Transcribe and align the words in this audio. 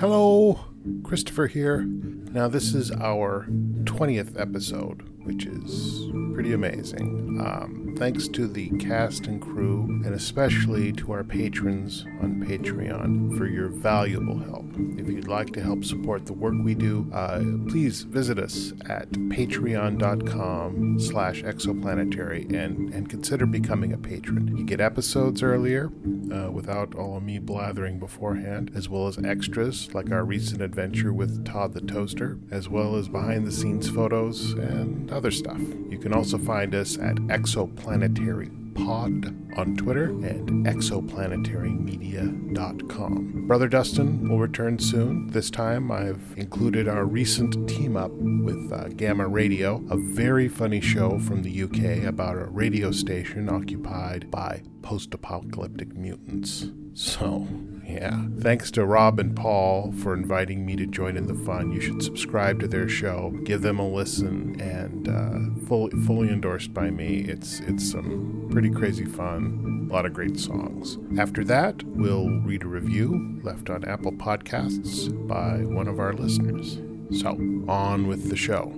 Hello, 0.00 0.58
Christopher 1.04 1.46
here. 1.46 1.82
Now, 1.82 2.48
this 2.48 2.72
is 2.72 2.90
our 2.90 3.46
20th 3.84 4.40
episode, 4.40 5.19
which 5.30 5.46
is 5.46 6.08
pretty 6.34 6.54
amazing. 6.54 7.38
Um, 7.40 7.94
thanks 7.96 8.26
to 8.28 8.48
the 8.48 8.70
cast 8.78 9.26
and 9.26 9.40
crew, 9.40 9.84
and 10.04 10.12
especially 10.14 10.90
to 10.94 11.12
our 11.12 11.22
patrons 11.22 12.04
on 12.20 12.44
Patreon 12.44 13.38
for 13.38 13.46
your 13.46 13.68
valuable 13.68 14.38
help. 14.38 14.64
If 14.98 15.06
you'd 15.06 15.28
like 15.28 15.52
to 15.52 15.62
help 15.62 15.84
support 15.84 16.26
the 16.26 16.32
work 16.32 16.54
we 16.64 16.74
do, 16.74 17.08
uh, 17.12 17.40
please 17.68 18.02
visit 18.02 18.38
us 18.38 18.72
at 18.88 19.10
patreon.com 19.10 20.98
slash 20.98 21.42
exoplanetary 21.42 22.52
and, 22.52 22.92
and 22.92 23.08
consider 23.08 23.46
becoming 23.46 23.92
a 23.92 23.98
patron. 23.98 24.56
You 24.56 24.64
get 24.64 24.80
episodes 24.80 25.42
earlier 25.42 25.92
uh, 26.32 26.50
without 26.50 26.94
all 26.94 27.18
of 27.18 27.22
me 27.22 27.38
blathering 27.38 27.98
beforehand, 27.98 28.72
as 28.74 28.88
well 28.88 29.06
as 29.06 29.18
extras 29.18 29.94
like 29.94 30.10
our 30.10 30.24
recent 30.24 30.62
adventure 30.62 31.12
with 31.12 31.44
Todd 31.44 31.74
the 31.74 31.80
Toaster, 31.80 32.38
as 32.50 32.68
well 32.68 32.96
as 32.96 33.08
behind 33.08 33.46
the 33.46 33.52
scenes 33.52 33.88
photos 33.88 34.52
and 34.54 35.12
other 35.12 35.19
stuff. 35.30 35.60
You 35.88 35.98
can 35.98 36.14
also 36.14 36.38
find 36.38 36.74
us 36.74 36.96
at 36.96 37.16
Exoplanetary 37.16 38.50
Pod 38.74 39.34
on 39.58 39.76
Twitter 39.76 40.04
and 40.04 40.64
exoplanetarymedia.com. 40.66 43.46
Brother 43.46 43.68
Dustin 43.68 44.28
will 44.28 44.38
return 44.38 44.78
soon. 44.78 45.26
This 45.28 45.50
time 45.50 45.90
I've 45.90 46.34
included 46.36 46.86
our 46.88 47.04
recent 47.04 47.68
team 47.68 47.96
up 47.96 48.12
with 48.12 48.72
uh, 48.72 48.88
Gamma 48.88 49.26
Radio, 49.28 49.84
a 49.90 49.96
very 49.96 50.48
funny 50.48 50.80
show 50.80 51.18
from 51.18 51.42
the 51.42 51.62
UK 51.64 52.04
about 52.04 52.36
a 52.36 52.44
radio 52.46 52.92
station 52.92 53.48
occupied 53.50 54.30
by 54.30 54.62
post 54.82 55.12
apocalyptic 55.12 55.94
mutants. 55.94 56.68
So, 56.94 57.46
yeah. 57.92 58.24
Thanks 58.40 58.70
to 58.72 58.84
Rob 58.84 59.18
and 59.18 59.34
Paul 59.36 59.92
for 59.92 60.14
inviting 60.14 60.64
me 60.64 60.76
to 60.76 60.86
join 60.86 61.16
in 61.16 61.26
the 61.26 61.34
fun. 61.34 61.72
You 61.72 61.80
should 61.80 62.02
subscribe 62.02 62.60
to 62.60 62.68
their 62.68 62.88
show, 62.88 63.32
give 63.44 63.62
them 63.62 63.78
a 63.78 63.88
listen, 63.88 64.60
and 64.60 65.08
uh, 65.08 65.66
fully 65.66 65.90
fully 66.02 66.28
endorsed 66.28 66.72
by 66.72 66.90
me. 66.90 67.20
It's 67.20 67.60
it's 67.60 67.90
some 67.90 68.48
pretty 68.50 68.70
crazy 68.70 69.04
fun. 69.04 69.88
A 69.90 69.92
lot 69.92 70.06
of 70.06 70.14
great 70.14 70.38
songs. 70.38 70.98
After 71.18 71.44
that, 71.44 71.82
we'll 71.84 72.30
read 72.40 72.62
a 72.62 72.68
review 72.68 73.40
left 73.42 73.70
on 73.70 73.84
Apple 73.84 74.12
Podcasts 74.12 75.10
by 75.26 75.64
one 75.64 75.88
of 75.88 75.98
our 75.98 76.12
listeners. 76.12 76.78
So, 77.20 77.30
on 77.66 78.06
with 78.06 78.30
the 78.30 78.36
show. 78.36 78.72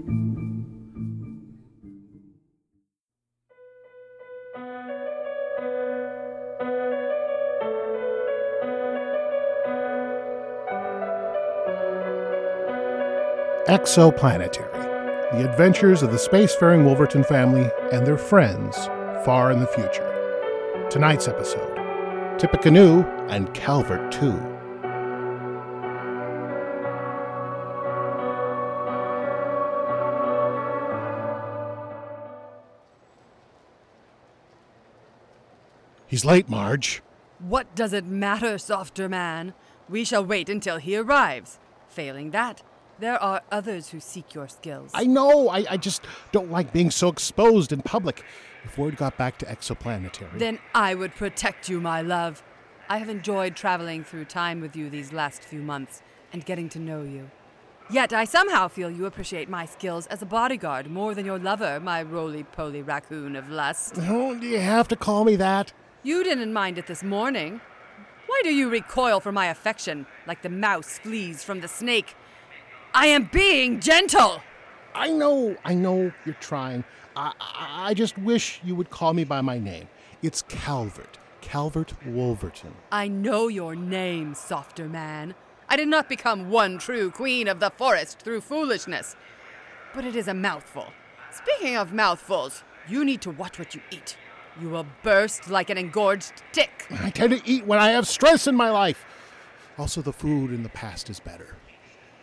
Exoplanetary 13.73 14.71
The 15.33 15.51
Adventures 15.51 16.03
of 16.03 16.11
the 16.11 16.19
Spacefaring 16.19 16.85
Wolverton 16.85 17.25
family 17.25 17.71
and 17.91 18.07
their 18.07 18.19
friends 18.19 18.77
far 19.25 19.51
in 19.51 19.61
the 19.61 19.67
future. 19.67 20.87
Tonight's 20.91 21.27
episode 21.27 21.75
Tippecanoe 22.39 23.03
and 23.31 23.55
Calvert, 23.55 24.13
Too. 24.13 24.39
He's 36.07 36.27
late, 36.27 36.51
Marge. 36.51 37.03
What 37.39 37.75
does 37.75 37.95
it 37.95 38.05
matter, 38.05 38.59
softer 38.59 39.09
man? 39.09 39.55
We 39.89 40.05
shall 40.05 40.27
wait 40.27 40.51
until 40.51 40.77
he 40.77 40.95
arrives. 40.95 41.59
Failing 41.89 42.33
that, 42.33 42.63
there 43.03 43.21
are 43.23 43.43
others 43.51 43.89
who 43.91 44.01
seek 44.01 44.35
your 44.35 44.49
skills. 44.49 44.91
I 44.95 45.05
know. 45.05 45.49
I, 45.49 45.65
I 45.71 45.77
just 45.77 46.05
don't 46.31 46.51
like 46.51 46.73
being 46.73 46.91
so 46.91 47.09
exposed 47.09 47.73
in 47.73 47.83
public. 47.83 48.25
If 48.65 48.79
word 48.79 48.97
got 48.97 49.19
back 49.19 49.39
to 49.39 49.47
Exoplanetary. 49.47 50.39
Then 50.39 50.61
I 50.75 50.95
would 50.95 51.15
protect 51.15 51.69
you, 51.69 51.81
my 51.81 52.01
love. 52.01 52.43
I 52.89 52.99
have 52.99 53.09
enjoyed 53.09 53.57
traveling 53.57 54.05
through 54.05 54.27
time 54.27 54.61
with 54.61 54.77
you 54.77 54.89
these 54.89 55.13
last 55.13 55.43
few 55.43 55.63
months 55.63 56.03
and 56.33 56.45
getting 56.45 56.69
to 56.71 56.79
know 56.79 57.03
you. 57.03 57.31
Yet 57.91 58.13
I 58.13 58.25
somehow 58.25 58.69
feel 58.69 58.91
you 58.91 59.07
appreciate 59.07 59.49
my 59.49 59.67
skills 59.67 60.07
as 60.07 60.23
a 60.23 60.27
bodyguard 60.27 60.89
more 60.89 61.15
than 61.15 61.27
your 61.27 61.39
lover, 61.39 61.81
my 61.81 62.03
roly 62.03 62.45
poly 62.45 62.83
raccoon 62.83 63.35
of 63.35 63.51
lust. 63.51 63.95
Oh, 63.99 64.39
do 64.39 64.47
you 64.47 64.61
have 64.61 64.87
to 64.89 64.97
call 64.97 65.25
me 65.25 65.37
that? 65.37 65.73
You 66.05 66.23
didn't 66.23 66.53
mind 66.53 66.79
it 66.79 66.87
this 66.87 67.03
morning. 67.03 67.61
Why 68.27 68.41
do 68.45 68.55
you 68.55 68.71
recoil 68.71 69.21
from 69.21 69.35
my 69.35 69.47
affection 69.47 70.07
like 70.27 70.43
the 70.43 70.49
mouse 70.49 70.99
flees 70.99 71.43
from 71.43 71.61
the 71.61 71.69
snake? 71.69 72.15
I 72.95 73.07
am 73.07 73.31
being 73.33 73.81
gentle! 73.81 74.43
I 74.95 75.11
know, 75.11 75.57
I 75.65 75.73
know 75.73 76.13
you're 76.27 76.35
trying. 76.35 76.85
I, 77.17 77.33
I, 77.41 77.91
I 77.91 77.95
just 77.95 78.19
wish 78.19 78.61
you 78.63 78.75
would 78.75 78.91
call 78.91 79.15
me 79.15 79.25
by 79.25 79.41
my 79.41 79.59
name. 79.59 79.89
It's 80.23 80.43
Calvert. 80.43 81.19
Calvert 81.41 81.95
Wolverton. 82.07 82.75
I 82.91 83.09
know 83.09 83.49
your 83.49 83.75
name, 83.75 84.35
softer 84.35 84.89
man. 84.89 85.35
I 85.69 85.77
did 85.77 85.89
not 85.89 86.09
become 86.09 86.51
one 86.51 86.79
true 86.79 87.11
queen 87.11 87.49
of 87.49 87.61
the 87.61 87.71
forest 87.71 88.21
through 88.21 88.43
foolishness. 88.43 89.17
But 89.95 90.05
it 90.05 90.15
is 90.15 90.29
a 90.29 90.35
mouthful. 90.35 90.87
Speaking 91.31 91.77
of 91.77 91.95
mouthfuls, 91.95 92.63
you 92.87 93.05
need 93.07 93.23
to 93.23 93.31
watch 93.31 93.59
what 93.59 93.75
you 93.75 93.81
eat. 93.91 94.17
You 94.61 94.69
will 94.69 94.87
burst 95.03 95.49
like 95.49 95.71
an 95.71 95.79
engorged 95.79 96.43
tick. 96.53 96.87
I 96.91 97.09
tend 97.09 97.33
to 97.33 97.51
eat 97.51 97.67
when 97.67 97.79
I 97.79 97.91
have 97.91 98.07
stress 98.07 98.47
in 98.47 98.55
my 98.55 98.71
life. 98.71 99.07
Also, 99.79 100.03
the 100.03 100.13
food 100.13 100.53
in 100.53 100.63
the 100.63 100.69
past 100.69 101.09
is 101.09 101.19
better. 101.19 101.57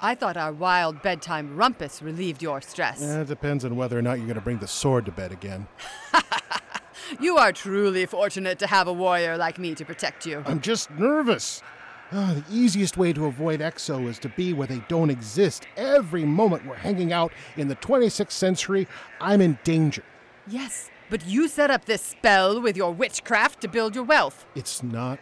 I 0.01 0.15
thought 0.15 0.37
our 0.37 0.53
wild 0.53 1.01
bedtime 1.01 1.57
rumpus 1.57 2.01
relieved 2.01 2.41
your 2.41 2.61
stress. 2.61 3.01
Eh, 3.01 3.21
it 3.21 3.27
depends 3.27 3.65
on 3.65 3.75
whether 3.75 3.97
or 3.97 4.01
not 4.01 4.13
you're 4.17 4.27
going 4.27 4.35
to 4.35 4.41
bring 4.41 4.59
the 4.59 4.67
sword 4.67 5.05
to 5.05 5.11
bed 5.11 5.31
again. 5.31 5.67
You 7.19 7.37
are 7.37 7.51
truly 7.51 8.05
fortunate 8.05 8.59
to 8.59 8.67
have 8.67 8.87
a 8.87 8.93
warrior 8.93 9.35
like 9.35 9.57
me 9.57 9.73
to 9.75 9.83
protect 9.83 10.25
you. 10.27 10.43
I'm 10.45 10.61
just 10.61 10.91
nervous. 10.91 11.63
Ah, 12.11 12.35
the 12.35 12.55
easiest 12.55 12.97
way 12.97 13.13
to 13.13 13.25
avoid 13.25 13.61
EXO 13.61 14.07
is 14.07 14.19
to 14.19 14.29
be 14.29 14.53
where 14.53 14.67
they 14.67 14.81
don't 14.87 15.09
exist. 15.09 15.65
Every 15.75 16.23
moment 16.23 16.65
we're 16.65 16.75
hanging 16.75 17.11
out 17.11 17.31
in 17.57 17.67
the 17.67 17.75
26th 17.75 18.31
century, 18.31 18.87
I'm 19.19 19.41
in 19.41 19.57
danger. 19.63 20.03
Yes, 20.47 20.89
but 21.09 21.25
you 21.25 21.47
set 21.47 21.71
up 21.71 21.85
this 21.85 22.01
spell 22.01 22.61
with 22.61 22.77
your 22.77 22.91
witchcraft 22.91 23.61
to 23.61 23.67
build 23.67 23.95
your 23.95 24.03
wealth. 24.03 24.45
It's 24.55 24.83
not 24.83 25.19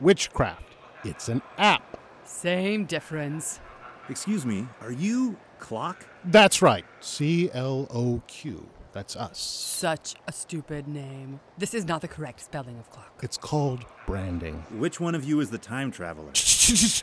witchcraft, 0.00 0.74
it's 1.04 1.28
an 1.28 1.42
app. 1.56 2.00
Same 2.24 2.84
difference. 2.84 3.60
Excuse 4.08 4.46
me, 4.46 4.68
are 4.80 4.92
you 4.92 5.36
Cloq? 5.58 5.96
That's 6.24 6.62
right. 6.62 6.84
C 7.00 7.50
L 7.52 7.88
O 7.92 8.22
Q. 8.28 8.68
That's 8.92 9.16
us. 9.16 9.38
Such 9.38 10.14
a 10.26 10.32
stupid 10.32 10.88
name. 10.88 11.40
This 11.58 11.74
is 11.74 11.84
not 11.84 12.00
the 12.00 12.08
correct 12.08 12.40
spelling 12.40 12.78
of 12.78 12.88
clock. 12.90 13.20
It's 13.22 13.36
called 13.36 13.84
branding. 14.06 14.64
Which 14.78 15.00
one 15.00 15.14
of 15.14 15.24
you 15.24 15.40
is 15.40 15.50
the 15.50 15.58
time 15.58 15.90
traveler? 15.90 16.32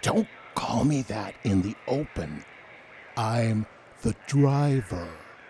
Don't 0.01 0.27
call 0.55 0.85
me 0.85 1.03
that 1.03 1.35
in 1.43 1.61
the 1.61 1.75
open. 1.87 2.43
I'm 3.15 3.67
the 4.01 4.15
driver. 4.25 5.07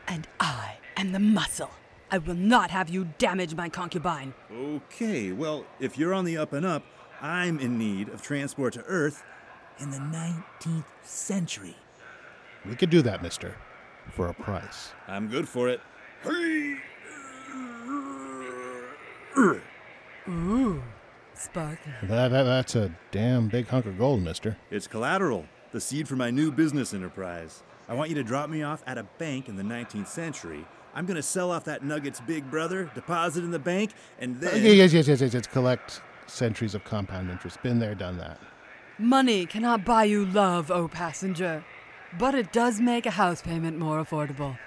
And 0.08 0.28
I 0.40 0.78
am 0.97 1.13
the 1.13 1.19
muscle. 1.19 1.72
I 2.12 2.18
will 2.18 2.36
not 2.36 2.72
have 2.72 2.90
you 2.90 3.09
damage 3.19 3.56
my 3.56 3.69
concubine. 3.69 4.34
Okay, 4.52 5.31
well, 5.31 5.66
if 5.80 5.97
you're 5.97 6.13
on 6.13 6.25
the 6.25 6.38
up 6.38 6.52
and 6.52 6.66
up, 6.66 6.84
I'm 7.22 7.58
in 7.59 7.78
need 7.78 8.09
of 8.09 8.22
transport 8.22 8.74
to 8.74 8.84
Earth 8.84 9.24
in 9.80 9.90
the 9.92 9.98
19th 9.98 10.86
century. 11.04 11.76
We 12.66 12.76
could 12.76 12.90
do 12.90 13.02
that, 13.02 13.22
mister, 13.22 13.56
for 14.12 14.28
a 14.30 14.34
price. 14.34 14.92
I'm 15.08 15.28
good 15.28 15.48
for 15.50 15.68
it. 15.70 15.82
Hey! 16.24 16.78
Ooh, 20.30 20.82
sparkling. 21.34 21.96
That, 22.04 22.30
that, 22.30 22.44
that's 22.44 22.76
a 22.76 22.96
damn 23.12 23.50
big 23.50 23.68
hunk 23.68 23.86
of 23.86 23.98
gold, 23.98 24.22
mister. 24.22 24.56
It's 24.72 24.88
collateral, 24.88 25.46
the 25.72 25.81
seed 25.81 26.08
for 26.08 26.16
my 26.16 26.31
new 26.31 26.52
business 26.52 26.94
enterprise. 26.94 27.64
I 27.90 27.96
want 27.96 28.10
you 28.10 28.16
to 28.16 28.24
drop 28.24 28.50
me 28.50 28.64
off 28.64 28.81
at 28.88 28.98
a 28.98 29.04
bank 29.18 29.50
in 29.50 29.56
the 29.58 29.64
19th 29.64 30.08
century. 30.08 30.66
I'm 30.96 31.06
gonna 31.06 31.24
sell 31.24 31.52
off 31.52 31.66
that 31.66 31.84
Nuggets 31.84 32.22
big 32.22 32.50
brother, 32.50 32.90
deposit 32.96 33.44
in 33.44 33.52
the 33.52 33.60
bank, 33.60 33.92
and 34.19 34.38
Uh, 34.38 34.52
then. 34.52 34.64
yes, 34.64 34.94
yes, 34.94 35.08
yes, 35.08 35.19
yes, 35.22 35.34
yes. 35.34 35.48
Collect 35.48 36.02
centuries 36.28 36.76
of 36.76 36.84
compound 36.86 37.30
interest. 37.30 37.62
Been 37.64 37.80
there, 37.80 37.96
done 37.96 38.18
that. 38.19 38.40
Money 39.04 39.46
cannot 39.46 39.84
buy 39.84 40.06
you 40.06 40.26
love, 40.26 40.72
O 40.72 40.88
passenger. 40.88 41.66
But 42.18 42.36
it 42.36 42.54
does 42.54 42.80
make 42.80 43.06
a 43.06 43.12
house 43.12 43.42
payment 43.42 43.78
more 43.78 44.02
affordable. 44.02 44.58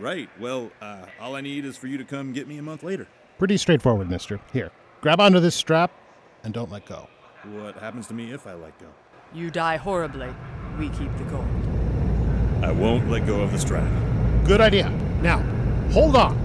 Right, 0.00 0.28
well, 0.40 0.72
uh, 0.82 1.06
all 1.20 1.36
I 1.36 1.40
need 1.40 1.64
is 1.64 1.76
for 1.76 1.86
you 1.86 1.96
to 1.98 2.04
come 2.04 2.32
get 2.32 2.48
me 2.48 2.58
a 2.58 2.62
month 2.62 2.82
later. 2.82 3.06
Pretty 3.38 3.56
straightforward, 3.56 4.10
mister. 4.10 4.40
Here, 4.52 4.72
grab 5.00 5.20
onto 5.20 5.38
this 5.38 5.54
strap 5.54 5.92
and 6.42 6.52
don't 6.52 6.72
let 6.72 6.86
go. 6.86 7.08
What 7.52 7.76
happens 7.76 8.08
to 8.08 8.14
me 8.14 8.32
if 8.32 8.48
I 8.48 8.54
let 8.54 8.76
go? 8.80 8.88
You 9.32 9.52
die 9.52 9.76
horribly. 9.76 10.34
We 10.76 10.88
keep 10.88 11.16
the 11.16 11.24
gold. 11.30 11.46
I 12.64 12.72
won't 12.72 13.08
let 13.08 13.28
go 13.28 13.42
of 13.42 13.52
the 13.52 13.60
strap. 13.60 13.88
Good 14.44 14.60
idea. 14.60 14.88
Now, 15.22 15.38
hold 15.92 16.16
on. 16.16 16.36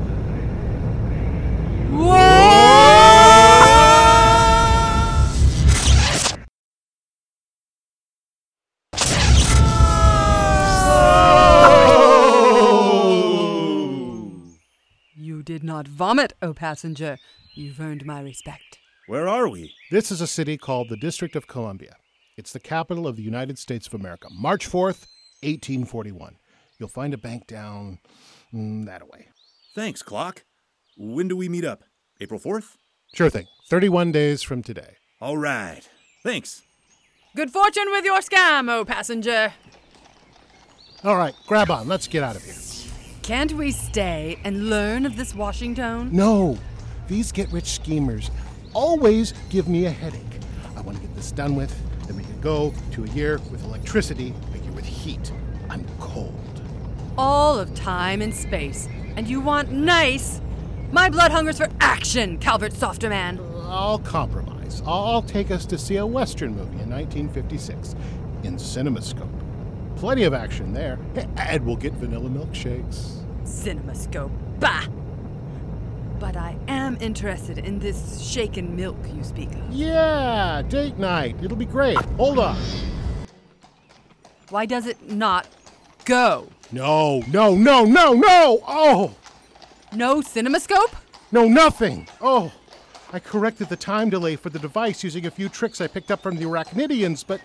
Not 15.79 15.87
vomit, 15.87 16.33
O 16.41 16.53
passenger. 16.53 17.17
You've 17.53 17.79
earned 17.79 18.05
my 18.05 18.19
respect. 18.19 18.79
Where 19.07 19.29
are 19.29 19.47
we? 19.47 19.73
This 19.89 20.11
is 20.11 20.19
a 20.19 20.27
city 20.27 20.57
called 20.57 20.89
the 20.89 20.97
District 20.97 21.37
of 21.37 21.47
Columbia. 21.47 21.95
It's 22.35 22.51
the 22.51 22.59
capital 22.59 23.07
of 23.07 23.15
the 23.15 23.21
United 23.21 23.57
States 23.57 23.87
of 23.87 23.93
America. 23.93 24.27
March 24.29 24.67
4th, 24.67 25.07
1841. 25.41 26.35
You'll 26.77 26.89
find 26.89 27.13
a 27.13 27.17
bank 27.17 27.47
down 27.47 27.99
mm, 28.53 28.87
that 28.87 29.09
way. 29.09 29.29
Thanks, 29.73 30.03
Cloq. 30.03 30.39
When 30.97 31.29
do 31.29 31.37
we 31.37 31.47
meet 31.47 31.63
up? 31.63 31.85
April 32.19 32.41
4th? 32.41 32.75
Sure 33.13 33.29
thing. 33.29 33.47
31 33.69 34.11
days 34.11 34.43
from 34.43 34.61
today. 34.61 34.97
All 35.21 35.37
right. 35.37 35.87
Thanks. 36.23 36.61
Good 37.37 37.51
fortune 37.51 37.85
with 37.87 38.03
your 38.03 38.19
scam, 38.19 38.69
O 38.69 38.83
passenger. 38.83 39.53
All 41.05 41.15
right, 41.15 41.35
grab 41.47 41.71
on. 41.71 41.87
Let's 41.87 42.09
get 42.09 42.21
out 42.21 42.35
of 42.35 42.43
here. 42.43 42.78
Can't 43.29 43.53
we 43.53 43.71
stay 43.71 44.39
and 44.43 44.71
learn 44.71 45.05
of 45.05 45.15
this 45.15 45.35
Washington? 45.35 46.09
No, 46.11 46.57
these 47.07 47.31
get 47.31 47.51
rich 47.51 47.67
schemers 47.67 48.31
always 48.73 49.35
give 49.49 49.67
me 49.67 49.85
a 49.85 49.91
headache. 49.91 50.23
I 50.75 50.81
want 50.81 50.97
to 50.97 51.03
get 51.05 51.15
this 51.15 51.31
done 51.31 51.55
with, 51.55 51.71
then 52.07 52.17
we 52.17 52.23
can 52.23 52.41
go 52.41 52.73
to 52.93 53.03
a 53.03 53.07
year 53.09 53.37
with 53.51 53.63
electricity, 53.63 54.33
a 54.55 54.57
year 54.57 54.71
with 54.71 54.83
heat. 54.83 55.31
I'm 55.69 55.85
cold. 55.99 56.63
All 57.19 57.59
of 57.59 57.71
time 57.75 58.23
and 58.23 58.33
space. 58.33 58.87
And 59.15 59.27
you 59.27 59.41
want 59.41 59.71
nice? 59.71 60.41
My 60.91 61.07
blood 61.07 61.31
hungers 61.31 61.59
for 61.59 61.69
action, 61.79 62.39
Calvert 62.39 62.73
Softerman. 62.73 63.37
I'll 63.69 63.99
compromise. 63.99 64.81
I'll 64.87 65.21
take 65.21 65.51
us 65.51 65.67
to 65.67 65.77
see 65.77 65.97
a 65.97 66.05
Western 66.05 66.55
movie 66.55 66.81
in 66.81 66.89
1956 66.89 67.93
in 68.41 68.55
CinemaScope. 68.55 69.29
Plenty 69.97 70.23
of 70.23 70.33
action 70.33 70.73
there, 70.73 70.97
and 71.37 71.63
we'll 71.63 71.75
get 71.75 71.93
vanilla 71.93 72.29
milkshakes. 72.29 73.19
CinemaScope. 73.50 74.31
Bah! 74.60 74.86
But 76.19 76.38
I 76.38 76.56
am 76.68 76.98
interested 77.01 77.57
in 77.57 77.80
this 77.80 78.22
shaken 78.22 78.75
milk 78.75 78.98
you 79.13 79.24
speak 79.24 79.51
of. 79.51 79.72
Yeah, 79.72 80.62
date 80.68 80.98
night. 80.98 81.36
It'll 81.42 81.57
be 81.57 81.66
great. 81.66 81.98
Hold 82.18 82.40
on. 82.40 82.57
Why 84.50 84.66
does 84.66 84.86
it 84.86 85.10
not 85.10 85.48
go? 86.06 86.50
No, 86.72 87.24
no, 87.31 87.56
no, 87.56 87.86
no, 87.86 88.13
no! 88.13 88.60
Oh! 88.68 89.16
No 89.94 90.22
CinemaScope? 90.22 90.94
No, 91.31 91.48
nothing! 91.48 92.07
Oh! 92.22 92.51
I 93.12 93.19
corrected 93.19 93.69
the 93.69 93.75
time 93.75 94.12
delay 94.12 94.36
for 94.36 94.51
the 94.51 94.60
device 94.60 95.04
using 95.04 95.25
a 95.25 95.31
few 95.31 95.50
tricks 95.50 95.81
I 95.81 95.88
picked 95.88 96.12
up 96.12 96.22
from 96.22 96.38
the 96.38 96.46
Arachnidians, 96.46 97.24
but 97.25 97.42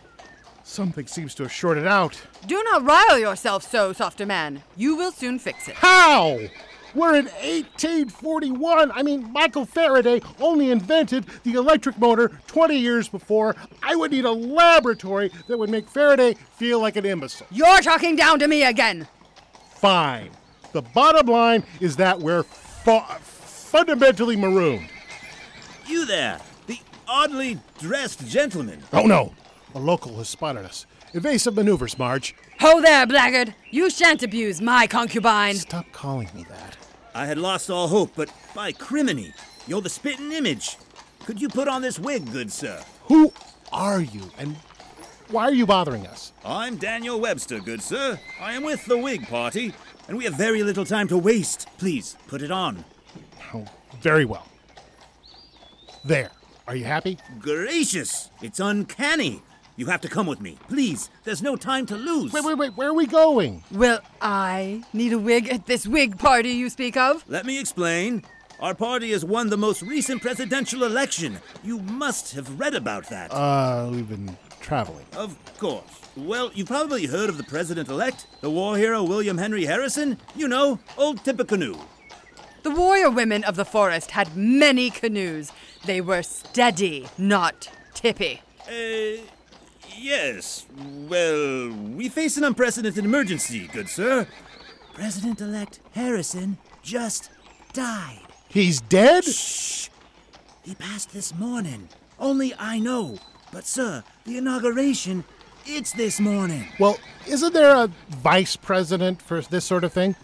something 0.64 1.06
seems 1.06 1.34
to 1.36 1.44
have 1.44 1.52
shorted 1.52 1.86
out. 1.86 2.20
Do 2.46 2.60
not 2.72 2.84
rile 2.84 3.18
yourself 3.18 3.68
so, 3.68 3.92
softer 3.92 4.26
man. 4.26 4.62
You 4.76 4.96
will 4.96 5.12
soon 5.12 5.38
fix 5.38 5.68
it. 5.68 5.76
How? 5.76 6.38
We're 6.94 7.16
in 7.16 7.24
1841. 7.26 8.92
I 8.92 9.02
mean, 9.02 9.32
Michael 9.32 9.64
Faraday 9.66 10.20
only 10.40 10.70
invented 10.70 11.26
the 11.42 11.54
electric 11.54 11.98
motor 11.98 12.30
20 12.46 12.76
years 12.76 13.08
before. 13.08 13.56
I 13.82 13.96
would 13.96 14.12
need 14.12 14.24
a 14.24 14.30
laboratory 14.30 15.30
that 15.48 15.58
would 15.58 15.70
make 15.70 15.88
Faraday 15.88 16.34
feel 16.34 16.80
like 16.80 16.96
an 16.96 17.04
imbecile. 17.04 17.48
You're 17.50 17.80
talking 17.80 18.14
down 18.14 18.38
to 18.38 18.46
me 18.48 18.62
again. 18.64 19.08
Fine. 19.76 20.30
The 20.72 20.82
bottom 20.82 21.26
line 21.26 21.64
is 21.80 21.96
that 21.96 22.20
we're 22.20 22.44
fu- 22.44 23.00
fundamentally 23.00 24.36
marooned. 24.36 24.88
You 25.86 26.06
there, 26.06 26.40
the 26.66 26.78
oddly 27.08 27.58
dressed 27.80 28.26
gentleman. 28.26 28.82
Oh 28.92 29.06
no, 29.06 29.34
a 29.74 29.78
local 29.78 30.16
has 30.16 30.28
spotted 30.28 30.64
us. 30.64 30.86
Evasive 31.12 31.54
maneuvers, 31.54 31.98
Marge. 31.98 32.34
Ho 32.60 32.80
there, 32.80 33.06
blackguard! 33.06 33.54
You 33.70 33.90
shan't 33.90 34.22
abuse 34.22 34.60
my 34.60 34.86
concubine. 34.86 35.56
Stop 35.56 35.86
calling 35.92 36.28
me 36.34 36.44
that. 36.48 36.76
I 37.14 37.26
had 37.26 37.38
lost 37.38 37.70
all 37.70 37.88
hope, 37.88 38.12
but 38.16 38.32
by 38.54 38.72
criminy, 38.72 39.32
you're 39.66 39.80
the 39.80 39.90
spitting 39.90 40.32
image. 40.32 40.76
Could 41.24 41.40
you 41.40 41.48
put 41.48 41.68
on 41.68 41.82
this 41.82 41.98
wig, 41.98 42.30
good 42.32 42.50
sir? 42.50 42.82
Who 43.04 43.32
are 43.72 44.00
you, 44.00 44.30
and 44.38 44.56
why 45.28 45.44
are 45.44 45.54
you 45.54 45.66
bothering 45.66 46.06
us? 46.06 46.32
I'm 46.44 46.76
Daniel 46.76 47.20
Webster, 47.20 47.60
good 47.60 47.82
sir. 47.82 48.18
I 48.40 48.52
am 48.52 48.62
with 48.62 48.84
the 48.86 48.98
Whig 48.98 49.28
Party, 49.28 49.72
and 50.08 50.16
we 50.16 50.24
have 50.24 50.34
very 50.34 50.62
little 50.62 50.84
time 50.84 51.08
to 51.08 51.18
waste. 51.18 51.68
Please, 51.78 52.16
put 52.26 52.42
it 52.42 52.50
on. 52.50 52.84
Oh, 53.52 53.64
very 54.00 54.24
well. 54.24 54.46
There. 56.04 56.30
Are 56.66 56.74
you 56.74 56.84
happy? 56.84 57.18
Gracious! 57.40 58.30
It's 58.40 58.58
uncanny. 58.58 59.42
You 59.76 59.86
have 59.86 60.00
to 60.02 60.08
come 60.08 60.26
with 60.26 60.40
me. 60.40 60.56
Please, 60.68 61.10
there's 61.24 61.42
no 61.42 61.56
time 61.56 61.84
to 61.86 61.96
lose. 61.96 62.32
Wait, 62.32 62.44
wait, 62.44 62.56
wait. 62.56 62.76
Where 62.76 62.90
are 62.90 62.94
we 62.94 63.06
going? 63.06 63.64
Will 63.72 63.98
I 64.22 64.84
need 64.92 65.12
a 65.12 65.18
wig 65.18 65.48
at 65.48 65.66
this 65.66 65.86
wig 65.86 66.18
party 66.18 66.50
you 66.50 66.70
speak 66.70 66.96
of? 66.96 67.24
Let 67.28 67.44
me 67.44 67.58
explain. 67.58 68.22
Our 68.60 68.74
party 68.74 69.10
has 69.10 69.24
won 69.24 69.50
the 69.50 69.56
most 69.56 69.82
recent 69.82 70.22
presidential 70.22 70.84
election. 70.84 71.38
You 71.64 71.80
must 71.80 72.34
have 72.34 72.60
read 72.60 72.74
about 72.74 73.08
that. 73.10 73.32
Uh, 73.32 73.88
we've 73.90 74.08
been 74.08 74.36
traveling. 74.60 75.06
Of 75.16 75.36
course. 75.58 76.00
Well, 76.16 76.52
you've 76.54 76.68
probably 76.68 77.06
heard 77.06 77.28
of 77.28 77.36
the 77.36 77.42
president 77.42 77.88
elect, 77.88 78.28
the 78.40 78.50
war 78.50 78.76
hero 78.76 79.02
William 79.02 79.38
Henry 79.38 79.64
Harrison. 79.64 80.18
You 80.36 80.46
know, 80.46 80.78
old 80.96 81.24
Tippecanoe. 81.24 81.78
The 82.62 82.70
warrior 82.70 83.10
women 83.10 83.42
of 83.44 83.56
the 83.56 83.64
forest 83.64 84.12
had 84.12 84.36
many 84.36 84.88
canoes. 84.88 85.50
They 85.84 86.00
were 86.00 86.22
steady, 86.22 87.08
not 87.18 87.68
tippy. 87.92 88.40
Uh, 88.66 89.20
yes. 89.98 90.66
Well, 91.08 91.70
we 91.70 92.08
face 92.08 92.36
an 92.36 92.44
unprecedented 92.44 93.04
emergency, 93.04 93.68
good 93.72 93.88
sir. 93.88 94.26
President 94.94 95.40
elect 95.40 95.80
Harrison 95.92 96.58
just 96.82 97.30
died. 97.72 98.20
He's 98.48 98.80
dead? 98.80 99.24
Shh! 99.24 99.88
He 100.62 100.74
passed 100.74 101.12
this 101.12 101.34
morning. 101.34 101.88
Only 102.18 102.54
I 102.58 102.78
know. 102.78 103.18
But, 103.52 103.66
sir, 103.66 104.04
the 104.24 104.38
inauguration, 104.38 105.24
it's 105.66 105.92
this 105.92 106.20
morning. 106.20 106.66
Well, 106.78 106.98
isn't 107.26 107.52
there 107.52 107.74
a 107.74 107.90
vice 108.08 108.56
president 108.56 109.20
for 109.20 109.40
this 109.40 109.64
sort 109.64 109.84
of 109.84 109.92
thing? 109.92 110.14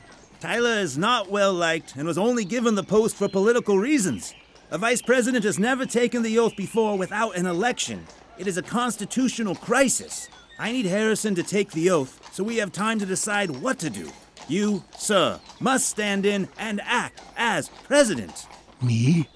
Tyler 0.41 0.79
is 0.79 0.97
not 0.97 1.31
well 1.31 1.53
liked 1.53 1.97
and 1.97 2.07
was 2.07 2.17
only 2.17 2.45
given 2.45 2.75
the 2.75 2.83
post 2.83 3.17
for 3.17 3.29
political 3.29 3.79
reasons. 3.79 4.35
A 4.71 4.79
vice 4.79 5.03
president 5.03 5.45
has 5.45 5.59
never 5.59 5.85
taken 5.85 6.23
the 6.23 6.39
oath 6.39 6.57
before 6.57 6.97
without 6.97 7.37
an 7.37 7.47
election. 7.47 8.07
It 8.41 8.47
is 8.47 8.57
a 8.57 8.63
constitutional 8.63 9.55
crisis. 9.55 10.31
I 10.59 10.73
need 10.73 10.87
Harrison 10.87 11.35
to 11.35 11.43
take 11.43 11.73
the 11.73 11.91
oath 11.91 12.31
so 12.33 12.43
we 12.43 12.57
have 12.57 12.73
time 12.73 12.99
to 12.99 13.05
decide 13.05 13.51
what 13.51 13.79
to 13.81 13.91
do. 13.91 14.11
You, 14.49 14.83
sir, 14.97 15.39
must 15.61 15.87
stand 15.91 16.25
in 16.25 16.49
and 16.59 16.81
act 16.87 17.21
as 17.37 17.69
president. 17.69 18.47
Me? 18.81 19.29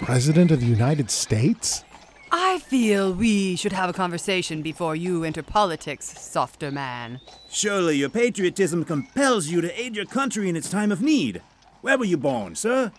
President 0.00 0.50
of 0.50 0.60
the 0.60 0.66
United 0.66 1.10
States? 1.10 1.82
I 2.30 2.58
feel 2.58 3.14
we 3.14 3.56
should 3.56 3.72
have 3.72 3.88
a 3.88 3.94
conversation 3.94 4.60
before 4.60 4.94
you 4.96 5.24
enter 5.24 5.42
politics, 5.42 6.20
softer 6.20 6.70
man. 6.70 7.22
Surely 7.48 7.96
your 7.96 8.10
patriotism 8.10 8.84
compels 8.84 9.46
you 9.46 9.62
to 9.62 9.80
aid 9.80 9.96
your 9.96 10.04
country 10.04 10.50
in 10.50 10.56
its 10.56 10.68
time 10.68 10.92
of 10.92 11.00
need. 11.00 11.40
Where 11.80 11.96
were 11.96 12.04
you 12.04 12.18
born, 12.18 12.54
sir? 12.54 12.92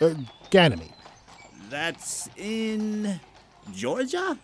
Uh, 0.00 0.14
Ganymede. 0.50 0.94
That's 1.68 2.28
in 2.36 3.18
Georgia? 3.74 4.38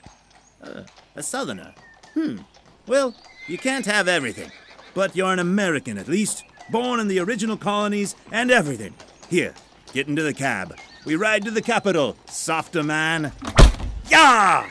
Uh, 0.67 0.83
a 1.15 1.23
southerner. 1.23 1.75
Hmm. 2.15 2.39
Well, 2.87 3.15
you 3.47 3.59
can't 3.59 3.87
have 3.87 4.09
everything. 4.09 4.51
But 4.95 5.15
you're 5.15 5.33
an 5.33 5.39
American 5.39 5.99
at 5.99 6.09
least, 6.09 6.45
born 6.71 7.01
in 7.01 7.09
the 7.09 7.21
original 7.21 7.57
colonies 7.57 8.17
and 8.33 8.51
everything. 8.51 8.95
Here, 9.29 9.55
get 9.93 10.09
into 10.09 10.23
the 10.23 10.35
cab. 10.35 10.77
We 11.05 11.15
ride 11.17 11.45
to 11.45 11.51
the 11.51 11.63
capital, 11.63 12.17
softer 12.27 12.83
man. 12.83 13.33
Yeah! 14.11 14.69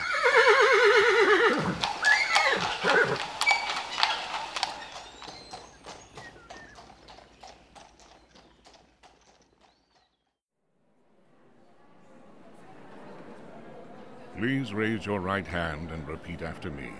Please 14.46 14.72
raise 14.72 15.04
your 15.04 15.18
right 15.18 15.44
hand 15.44 15.90
and 15.90 16.06
repeat 16.06 16.40
after 16.40 16.70
me. 16.70 16.90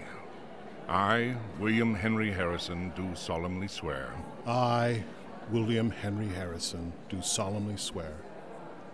I, 0.88 1.36
William 1.60 1.94
Henry 1.94 2.32
Harrison, 2.32 2.92
do 2.96 3.14
solemnly 3.14 3.68
swear. 3.68 4.10
I, 4.48 5.04
William 5.52 5.92
Henry 5.92 6.26
Harrison, 6.26 6.92
do 7.08 7.22
solemnly 7.22 7.76
swear 7.76 8.14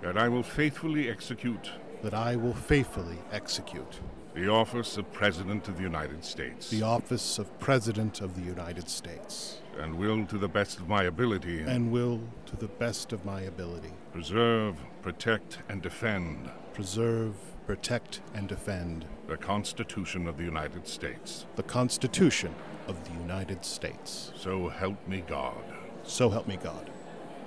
that 0.02 0.18
I 0.18 0.28
will 0.28 0.42
faithfully 0.42 1.08
execute 1.08 1.70
that 2.02 2.12
I 2.12 2.36
will 2.36 2.52
faithfully 2.52 3.16
execute 3.32 4.00
the 4.34 4.50
office 4.50 4.98
of 4.98 5.10
President 5.14 5.68
of 5.68 5.78
the 5.78 5.82
United 5.82 6.22
States. 6.22 6.68
the 6.68 6.82
office 6.82 7.38
of 7.38 7.58
President 7.58 8.20
of 8.20 8.34
the 8.34 8.42
United 8.42 8.86
States. 8.90 9.62
And 9.80 9.96
will, 9.96 10.26
to 10.26 10.36
the 10.36 10.48
best 10.48 10.78
of 10.78 10.90
my 10.90 11.04
ability, 11.04 11.62
and 11.62 11.90
will, 11.90 12.20
to 12.44 12.56
the 12.56 12.68
best 12.68 13.14
of 13.14 13.24
my 13.24 13.40
ability, 13.40 13.92
preserve, 14.12 14.76
protect, 15.00 15.56
and 15.70 15.80
defend 15.80 16.50
preserve, 16.74 17.34
protect, 17.72 18.20
and 18.34 18.48
defend 18.48 19.06
the 19.28 19.36
Constitution 19.38 20.28
of 20.28 20.36
the 20.36 20.44
United 20.44 20.86
States. 20.86 21.46
the 21.56 21.62
Constitution 21.62 22.54
of 22.86 23.02
the 23.04 23.14
United 23.18 23.64
States. 23.64 24.30
So 24.36 24.68
help 24.68 25.08
me 25.08 25.24
God. 25.26 25.64
So 26.02 26.28
help 26.28 26.46
me 26.46 26.58
God. 26.62 26.90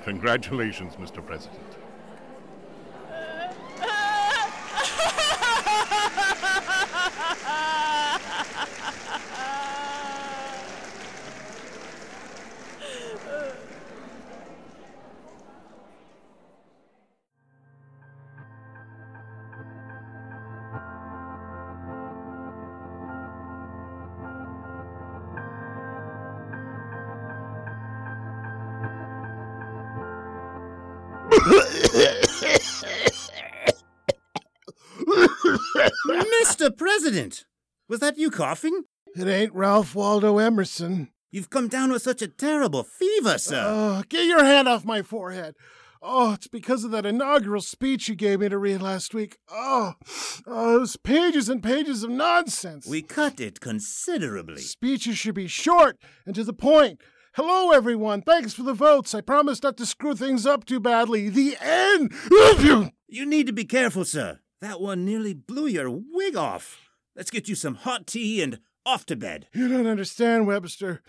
Congratulations, 0.03 0.95
Mr. 0.95 1.23
President. 1.23 1.61
President! 37.15 37.45
Was 37.87 38.01
that 38.01 38.17
you 38.17 38.29
coughing? 38.29 38.83
It 39.15 39.25
ain't 39.25 39.55
Ralph 39.55 39.95
Waldo 39.95 40.37
Emerson. 40.37 41.11
You've 41.31 41.49
come 41.49 41.69
down 41.69 41.93
with 41.93 42.01
such 42.01 42.21
a 42.21 42.27
terrible 42.27 42.83
fever, 42.83 43.37
sir. 43.37 43.63
Oh, 43.65 44.03
get 44.09 44.25
your 44.25 44.43
hand 44.43 44.67
off 44.67 44.83
my 44.83 45.01
forehead. 45.01 45.55
Oh, 46.01 46.33
it's 46.33 46.49
because 46.49 46.83
of 46.83 46.91
that 46.91 47.05
inaugural 47.05 47.61
speech 47.61 48.09
you 48.09 48.15
gave 48.15 48.41
me 48.41 48.49
to 48.49 48.57
read 48.57 48.81
last 48.81 49.13
week. 49.13 49.37
Oh, 49.49 49.93
oh, 50.45 50.79
those 50.79 50.97
pages 50.97 51.47
and 51.47 51.63
pages 51.63 52.03
of 52.03 52.09
nonsense. 52.09 52.85
we 52.85 53.01
cut 53.01 53.39
it 53.39 53.61
considerably. 53.61 54.61
Speeches 54.61 55.17
should 55.17 55.35
be 55.35 55.47
short 55.47 55.97
and 56.25 56.35
to 56.35 56.43
the 56.43 56.51
point. 56.51 56.99
Hello, 57.35 57.71
everyone. 57.71 58.23
Thanks 58.23 58.53
for 58.53 58.63
the 58.63 58.73
votes. 58.73 59.15
I 59.15 59.21
promise 59.21 59.63
not 59.63 59.77
to 59.77 59.85
screw 59.85 60.15
things 60.15 60.45
up 60.45 60.65
too 60.65 60.81
badly. 60.81 61.29
The 61.29 61.55
end. 61.61 62.11
You 63.07 63.25
need 63.25 63.47
to 63.47 63.53
be 63.53 63.63
careful, 63.63 64.03
sir. 64.03 64.39
That 64.59 64.81
one 64.81 65.05
nearly 65.05 65.33
blew 65.33 65.67
your 65.67 65.89
wig 65.89 66.35
off. 66.35 66.84
Let's 67.15 67.31
get 67.31 67.47
you 67.47 67.55
some 67.55 67.75
hot 67.75 68.07
tea 68.07 68.41
and 68.41 68.59
off 68.85 69.05
to 69.07 69.15
bed. 69.15 69.47
You 69.53 69.67
don't 69.67 69.87
understand, 69.87 70.47
Webster. 70.47 71.01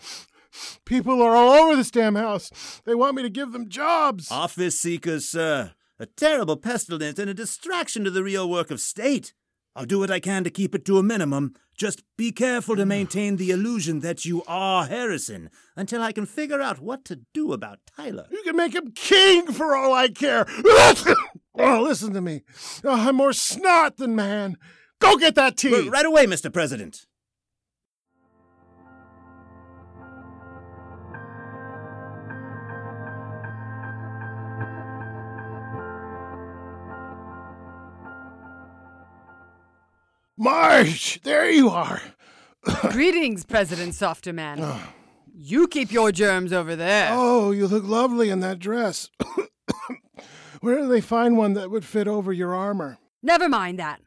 People 0.85 1.21
are 1.21 1.35
all 1.35 1.51
over 1.53 1.75
this 1.75 1.91
damn 1.91 2.15
house. 2.15 2.81
They 2.85 2.95
want 2.95 3.15
me 3.15 3.23
to 3.23 3.29
give 3.29 3.51
them 3.51 3.69
jobs. 3.69 4.31
Office 4.31 4.79
seekers, 4.79 5.27
sir. 5.27 5.71
A 5.99 6.05
terrible 6.05 6.57
pestilence 6.57 7.19
and 7.19 7.29
a 7.29 7.33
distraction 7.33 8.03
to 8.03 8.11
the 8.11 8.23
real 8.23 8.49
work 8.49 8.71
of 8.71 8.79
state. 8.79 9.33
I'll 9.75 9.85
do 9.85 9.99
what 9.99 10.09
I 10.09 10.19
can 10.19 10.43
to 10.43 10.49
keep 10.49 10.73
it 10.73 10.85
to 10.85 10.97
a 10.97 11.03
minimum. 11.03 11.53
Just 11.77 12.03
be 12.17 12.31
careful 12.31 12.75
to 12.75 12.85
maintain 12.85 13.35
the 13.35 13.51
illusion 13.51 13.99
that 13.99 14.25
you 14.25 14.43
are 14.47 14.87
Harrison 14.87 15.51
until 15.75 16.01
I 16.01 16.11
can 16.11 16.25
figure 16.25 16.61
out 16.61 16.79
what 16.79 17.05
to 17.05 17.21
do 17.33 17.53
about 17.53 17.79
Tyler. 17.95 18.25
You 18.31 18.41
can 18.43 18.55
make 18.55 18.73
him 18.73 18.91
king 18.91 19.51
for 19.51 19.75
all 19.75 19.93
I 19.93 20.07
care. 20.07 20.47
oh, 21.59 21.83
listen 21.83 22.13
to 22.13 22.21
me. 22.21 22.41
Oh, 22.83 23.07
I'm 23.07 23.17
more 23.17 23.33
snot 23.33 23.97
than 23.97 24.15
man. 24.15 24.57
Go 24.99 25.17
get 25.17 25.35
that 25.35 25.57
tea. 25.57 25.85
R- 25.87 25.91
Right 25.91 26.05
away, 26.05 26.25
Mr. 26.25 26.51
President. 26.51 27.05
Marge, 40.37 41.21
there 41.23 41.49
you 41.49 41.69
are. 41.69 42.01
Greetings, 42.91 43.45
President 43.45 43.93
Softerman. 43.93 44.59
Uh. 44.61 44.79
You 45.39 45.67
keep 45.67 45.91
your 45.91 46.11
germs 46.11 46.51
over 46.51 46.75
there. 46.75 47.09
Oh, 47.11 47.51
you 47.51 47.67
look 47.67 47.83
lovely 47.83 48.29
in 48.29 48.39
that 48.39 48.57
dress. 48.59 49.09
Where 50.61 50.77
do 50.79 50.87
they 50.87 51.01
find 51.01 51.37
one 51.37 51.53
that 51.53 51.69
would 51.69 51.85
fit 51.85 52.07
over 52.07 52.33
your 52.33 52.55
armor? 52.55 52.97
Never 53.21 53.47
mind 53.47 53.77
that. 53.77 54.01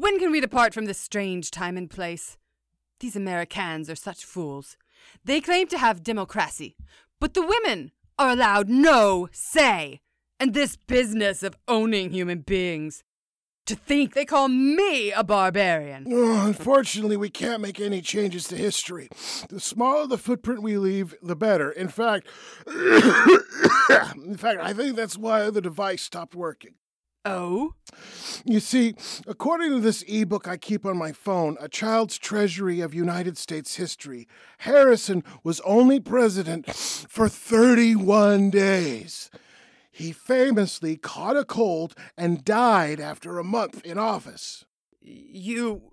When 0.00 0.18
can 0.18 0.32
we 0.32 0.40
depart 0.40 0.72
from 0.72 0.86
this 0.86 0.98
strange 0.98 1.50
time 1.50 1.76
and 1.76 1.90
place? 1.90 2.38
These 3.00 3.16
Americans 3.16 3.90
are 3.90 3.94
such 3.94 4.24
fools. 4.24 4.78
They 5.26 5.42
claim 5.42 5.66
to 5.66 5.76
have 5.76 6.02
democracy, 6.02 6.74
but 7.20 7.34
the 7.34 7.46
women 7.46 7.92
are 8.18 8.30
allowed 8.30 8.70
no 8.70 9.28
say. 9.30 10.00
And 10.38 10.54
this 10.54 10.78
business 10.78 11.42
of 11.42 11.54
owning 11.68 12.12
human 12.12 12.38
beings. 12.38 13.04
To 13.66 13.74
think 13.76 14.14
they 14.14 14.24
call 14.24 14.48
me 14.48 15.12
a 15.12 15.22
barbarian. 15.22 16.06
Oh, 16.10 16.46
unfortunately, 16.46 17.18
we 17.18 17.28
can't 17.28 17.60
make 17.60 17.78
any 17.78 18.00
changes 18.00 18.48
to 18.48 18.56
history. 18.56 19.10
The 19.50 19.60
smaller 19.60 20.06
the 20.06 20.16
footprint 20.16 20.62
we 20.62 20.78
leave, 20.78 21.14
the 21.22 21.36
better. 21.36 21.70
In 21.70 21.88
fact, 21.88 22.26
in 22.66 24.38
fact, 24.38 24.60
I 24.62 24.72
think 24.72 24.96
that's 24.96 25.18
why 25.18 25.50
the 25.50 25.60
device 25.60 26.00
stopped 26.00 26.34
working. 26.34 26.76
Oh? 27.24 27.74
You 28.44 28.60
see, 28.60 28.94
according 29.26 29.70
to 29.70 29.80
this 29.80 30.02
ebook 30.08 30.48
I 30.48 30.56
keep 30.56 30.86
on 30.86 30.96
my 30.96 31.12
phone, 31.12 31.56
A 31.60 31.68
Child's 31.68 32.16
Treasury 32.16 32.80
of 32.80 32.94
United 32.94 33.36
States 33.36 33.76
History, 33.76 34.26
Harrison 34.58 35.22
was 35.44 35.60
only 35.60 36.00
president 36.00 36.74
for 36.74 37.28
31 37.28 38.50
days. 38.50 39.30
He 39.90 40.12
famously 40.12 40.96
caught 40.96 41.36
a 41.36 41.44
cold 41.44 41.94
and 42.16 42.44
died 42.44 43.00
after 43.00 43.38
a 43.38 43.44
month 43.44 43.84
in 43.84 43.98
office. 43.98 44.64
You. 45.02 45.92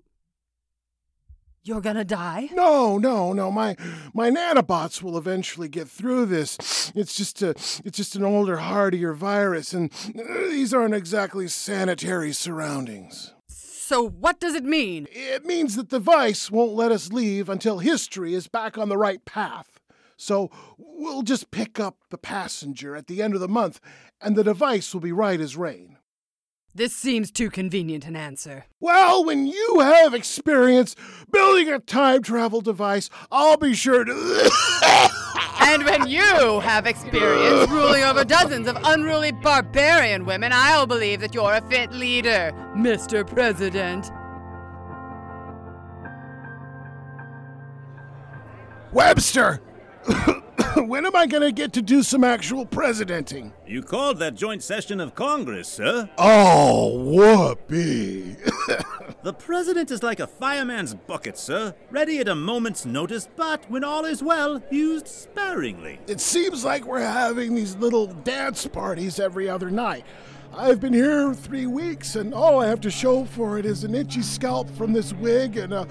You're 1.68 1.82
gonna 1.82 2.02
die? 2.02 2.48
No, 2.54 2.96
no, 2.96 3.34
no. 3.34 3.50
My 3.50 3.76
my 4.14 4.30
nanobots 4.30 5.02
will 5.02 5.18
eventually 5.18 5.68
get 5.68 5.86
through 5.86 6.24
this. 6.24 6.56
It's 6.94 7.14
just 7.14 7.42
a 7.42 7.50
it's 7.50 7.98
just 7.98 8.16
an 8.16 8.24
older, 8.24 8.56
hardier 8.56 9.12
virus, 9.12 9.74
and 9.74 9.92
uh, 10.18 10.48
these 10.48 10.72
aren't 10.72 10.94
exactly 10.94 11.46
sanitary 11.46 12.32
surroundings. 12.32 13.34
So, 13.48 14.08
what 14.08 14.40
does 14.40 14.54
it 14.54 14.64
mean? 14.64 15.08
It 15.10 15.44
means 15.44 15.76
that 15.76 15.90
the 15.90 16.00
vice 16.00 16.50
won't 16.50 16.72
let 16.72 16.90
us 16.90 17.12
leave 17.12 17.50
until 17.50 17.80
history 17.80 18.32
is 18.32 18.48
back 18.48 18.78
on 18.78 18.88
the 18.88 18.96
right 18.96 19.22
path. 19.26 19.78
So 20.16 20.50
we'll 20.78 21.22
just 21.22 21.50
pick 21.50 21.78
up 21.78 21.98
the 22.08 22.18
passenger 22.18 22.96
at 22.96 23.08
the 23.08 23.22
end 23.22 23.34
of 23.34 23.40
the 23.40 23.46
month, 23.46 23.78
and 24.22 24.34
the 24.34 24.42
device 24.42 24.94
will 24.94 25.02
be 25.02 25.12
right 25.12 25.38
as 25.38 25.54
rain. 25.54 25.97
This 26.74 26.94
seems 26.94 27.30
too 27.30 27.50
convenient 27.50 28.06
an 28.06 28.14
answer. 28.14 28.66
Well, 28.78 29.24
when 29.24 29.46
you 29.46 29.80
have 29.80 30.14
experience 30.14 30.94
building 31.32 31.68
a 31.68 31.78
time 31.78 32.22
travel 32.22 32.60
device, 32.60 33.10
I'll 33.32 33.56
be 33.56 33.74
sure 33.74 34.04
to. 34.04 34.50
And 35.60 35.84
when 35.84 36.06
you 36.06 36.60
have 36.60 36.86
experience 36.86 37.70
ruling 37.70 38.02
over 38.02 38.24
dozens 38.24 38.68
of 38.68 38.78
unruly 38.84 39.32
barbarian 39.32 40.24
women, 40.24 40.50
I'll 40.54 40.86
believe 40.86 41.20
that 41.20 41.34
you're 41.34 41.52
a 41.52 41.60
fit 41.68 41.92
leader, 41.92 42.52
Mr. 42.74 43.26
President. 43.26 44.10
Webster! 48.92 49.60
When 50.86 51.04
am 51.06 51.16
I 51.16 51.26
going 51.26 51.42
to 51.42 51.52
get 51.52 51.72
to 51.74 51.82
do 51.82 52.02
some 52.02 52.24
actual 52.24 52.64
presidenting? 52.64 53.52
You 53.66 53.82
called 53.82 54.18
that 54.18 54.34
joint 54.34 54.62
session 54.62 55.00
of 55.00 55.14
Congress, 55.14 55.68
sir. 55.68 56.08
Oh, 56.18 57.02
whoopee. 57.02 58.36
The 59.22 59.32
president 59.32 59.90
is 59.90 60.02
like 60.02 60.20
a 60.20 60.26
fireman's 60.26 60.94
bucket, 60.94 61.36
sir. 61.36 61.74
Ready 61.90 62.20
at 62.20 62.28
a 62.28 62.34
moment's 62.34 62.86
notice, 62.86 63.28
but 63.36 63.68
when 63.70 63.82
all 63.84 64.04
is 64.04 64.22
well, 64.22 64.62
used 64.70 65.08
sparingly. 65.08 65.98
it 66.06 66.20
seems 66.20 66.64
like 66.64 66.84
we're 66.84 67.00
having 67.00 67.54
these 67.54 67.76
little 67.76 68.06
dance 68.06 68.66
parties 68.66 69.18
every 69.18 69.48
other 69.48 69.70
night. 69.70 70.04
I've 70.54 70.80
been 70.80 70.94
here 70.94 71.34
three 71.34 71.66
weeks, 71.66 72.16
and 72.16 72.32
all 72.32 72.60
I 72.60 72.68
have 72.68 72.80
to 72.82 72.90
show 72.90 73.24
for 73.24 73.58
it 73.58 73.66
is 73.66 73.84
an 73.84 73.94
itchy 73.94 74.22
scalp 74.22 74.70
from 74.70 74.92
this 74.92 75.12
wig 75.12 75.56
and 75.56 75.74
a. 75.74 75.86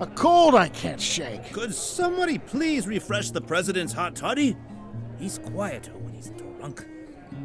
a 0.00 0.06
cold 0.08 0.54
I 0.54 0.68
can't 0.68 1.00
shake. 1.00 1.52
Could 1.52 1.74
somebody 1.74 2.38
please 2.38 2.86
refresh 2.86 3.30
the 3.30 3.40
president's 3.40 3.92
hot 3.92 4.14
toddy? 4.14 4.56
He's 5.18 5.38
quieter 5.38 5.92
when 5.92 6.14
he's 6.14 6.30
drunk. 6.30 6.86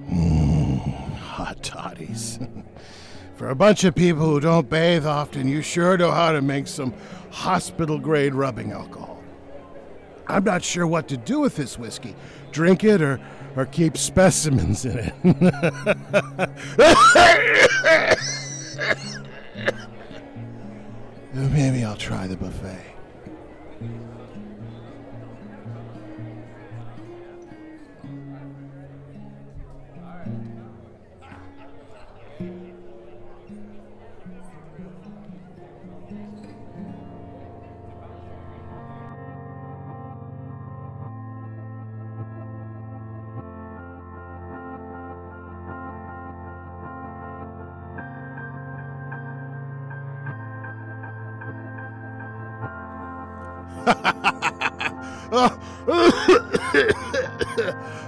Hmm, 0.10 0.78
hot 1.16 1.64
toddies. 1.64 2.40
For 3.36 3.50
a 3.50 3.56
bunch 3.56 3.84
of 3.86 3.96
people 3.96 4.26
who 4.26 4.40
don't 4.40 4.70
bathe 4.70 5.06
often, 5.06 5.48
you 5.48 5.62
sure 5.62 5.98
know 5.98 6.12
how 6.12 6.32
to 6.32 6.42
make 6.42 6.68
some 6.68 6.94
hospital 7.32 7.98
grade 7.98 8.36
rubbing 8.36 8.72
alcohol. 8.72 9.24
I'm 10.28 10.44
not 10.44 10.64
sure 10.64 10.86
what 10.86 11.08
to 11.08 11.18
do 11.18 11.40
with 11.40 11.56
this 11.56 11.80
whiskey. 11.80 12.16
Drink 12.52 12.84
it 12.84 13.02
or, 13.02 13.20
or 13.56 13.66
keep 13.66 13.98
specimens 13.98 14.86
in 14.86 15.00
it. 15.00 15.14
Maybe 21.34 21.86
I'll 21.86 21.96
try 21.96 22.28
the 22.28 22.36
buffet. 22.36 22.86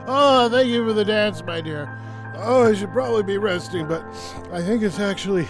oh, 0.07 0.49
thank 0.51 0.67
you 0.67 0.85
for 0.85 0.93
the 0.93 1.05
dance, 1.05 1.43
my 1.43 1.61
dear. 1.61 1.99
Oh, 2.35 2.69
I 2.69 2.73
should 2.73 2.91
probably 2.91 3.23
be 3.23 3.37
resting, 3.37 3.87
but 3.87 4.03
I 4.51 4.61
think 4.61 4.83
it's 4.83 4.99
actually 4.99 5.47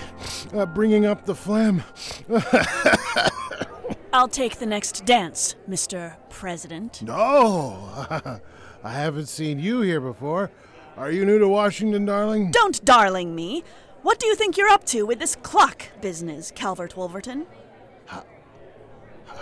uh, 0.54 0.66
bringing 0.66 1.06
up 1.06 1.26
the 1.26 1.34
phlegm. 1.34 1.84
I'll 4.14 4.28
take 4.28 4.60
the 4.60 4.68
next 4.68 5.06
dance, 5.06 5.56
Mr. 5.68 6.18
President. 6.30 7.02
No, 7.02 7.90
I 8.84 8.92
haven't 8.92 9.28
seen 9.28 9.60
you 9.60 9.82
here 9.82 10.02
before. 10.02 10.52
Are 10.98 11.10
you 11.10 11.26
new 11.26 11.40
to 11.40 11.48
Washington, 11.48 12.06
darling? 12.06 12.52
Don't 12.52 12.86
darling 12.86 13.34
me. 13.34 13.64
What 14.04 14.20
do 14.20 14.28
you 14.28 14.36
think 14.36 14.58
you're 14.58 14.70
up 14.70 14.84
to 14.88 15.04
with 15.04 15.18
this 15.18 15.36
clock 15.38 15.88
business, 16.02 16.52
Calvert 16.52 16.96
Wolverton? 16.96 17.48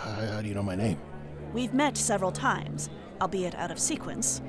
How, 0.01 0.09
how 0.25 0.41
do 0.41 0.47
you 0.47 0.55
know 0.55 0.63
my 0.63 0.75
name? 0.75 0.99
We've 1.53 1.73
met 1.75 1.95
several 1.95 2.31
times, 2.31 2.89
albeit 3.21 3.53
out 3.53 3.69
of 3.69 3.77
sequence. 3.79 4.41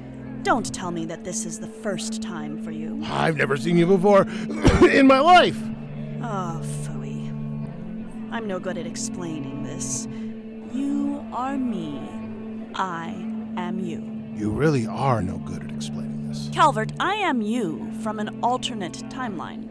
Don't 0.43 0.75
tell 0.75 0.91
me 0.91 1.05
that 1.05 1.25
this 1.25 1.45
is 1.45 1.61
the 1.61 1.67
first 1.67 2.23
time 2.23 2.63
for 2.65 2.71
you. 2.71 2.99
I've 3.05 3.37
never 3.37 3.59
seen 3.59 3.77
you 3.77 3.87
before 3.87 4.23
in 4.91 5.07
my 5.07 5.21
life. 5.21 5.59
Oh, 6.23 6.61
phooey. 6.85 7.29
I'm 8.33 8.47
no 8.47 8.59
good 8.59 8.79
at 8.79 8.87
explaining 8.87 9.63
this. 9.63 10.09
You 10.73 11.23
are 11.33 11.59
me. 11.59 12.01
I 12.75 13.11
am 13.59 13.79
you. 13.79 14.01
You 14.35 14.51
really 14.51 14.87
are 14.87 15.21
no 15.21 15.37
good 15.37 15.63
at 15.65 15.71
explaining 15.71 16.29
this. 16.29 16.49
Calvert, 16.53 16.93
I 16.99 17.17
am 17.17 17.43
you 17.43 17.93
from 18.03 18.19
an 18.19 18.41
alternate 18.43 18.95
timeline. 19.11 19.69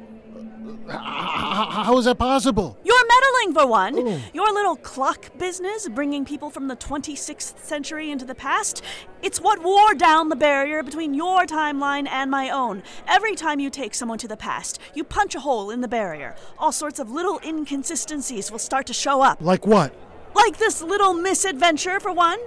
How 0.88 1.97
is 1.97 2.05
that 2.05 2.17
possible? 2.17 2.77
You're 2.83 3.07
meddling, 3.07 3.53
for 3.53 3.67
one. 3.67 3.95
Oh. 3.97 4.21
Your 4.33 4.51
little 4.53 4.75
clock 4.75 5.38
business, 5.38 5.88
bringing 5.89 6.25
people 6.25 6.50
from 6.50 6.67
the 6.67 6.75
26th 6.75 7.59
century 7.59 8.11
into 8.11 8.25
the 8.25 8.35
past, 8.35 8.81
it's 9.21 9.39
what 9.39 9.61
wore 9.61 9.93
down 9.93 10.29
the 10.29 10.35
barrier 10.35 10.83
between 10.83 11.13
your 11.13 11.45
timeline 11.45 12.07
and 12.09 12.31
my 12.31 12.50
own. 12.50 12.83
Every 13.07 13.35
time 13.35 13.59
you 13.59 13.69
take 13.69 13.93
someone 13.93 14.17
to 14.19 14.27
the 14.27 14.38
past, 14.38 14.79
you 14.93 15.03
punch 15.03 15.35
a 15.35 15.39
hole 15.39 15.69
in 15.69 15.81
the 15.81 15.88
barrier. 15.88 16.35
All 16.57 16.71
sorts 16.71 17.00
of 17.00 17.11
little 17.11 17.39
inconsistencies 17.43 18.51
will 18.51 18.59
start 18.59 18.85
to 18.88 18.93
show 18.93 19.21
up. 19.21 19.41
Like 19.41 19.65
what? 19.65 19.93
Like 20.33 20.57
this 20.57 20.81
little 20.81 21.13
misadventure, 21.13 22.00
for 22.00 22.11
one. 22.11 22.39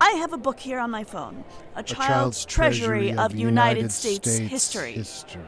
I 0.00 0.10
have 0.12 0.32
a 0.32 0.38
book 0.38 0.60
here 0.60 0.78
on 0.78 0.92
my 0.92 1.02
phone 1.02 1.44
A 1.74 1.82
Child's, 1.82 2.44
Treasury, 2.44 3.12
of, 3.12 3.34
United, 3.34 3.90
States, 3.90 4.36
history. 4.36 4.92
History. 4.92 5.42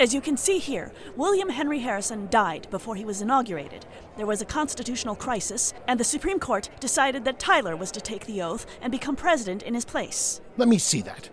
As 0.00 0.14
you 0.14 0.20
can 0.20 0.36
see 0.36 0.58
here, 0.58 0.92
William 1.16 1.50
Henry 1.50 1.80
Harrison 1.80 2.28
died 2.30 2.66
before 2.70 2.94
he 2.96 3.04
was 3.04 3.20
inaugurated. 3.20 3.86
There 4.16 4.26
was 4.26 4.42
a 4.42 4.46
constitutional 4.46 5.14
crisis, 5.14 5.72
and 5.86 6.00
the 6.00 6.04
Supreme 6.04 6.40
Court 6.40 6.70
decided 6.80 7.24
that 7.24 7.38
Tyler 7.38 7.76
was 7.76 7.92
to 7.92 8.00
take 8.00 8.26
the 8.26 8.42
oath 8.42 8.66
and 8.80 8.90
become 8.90 9.16
president 9.16 9.62
in 9.62 9.74
his 9.74 9.84
place. 9.84 10.40
Let 10.56 10.68
me 10.68 10.78
see 10.78 11.02
that. 11.02 11.28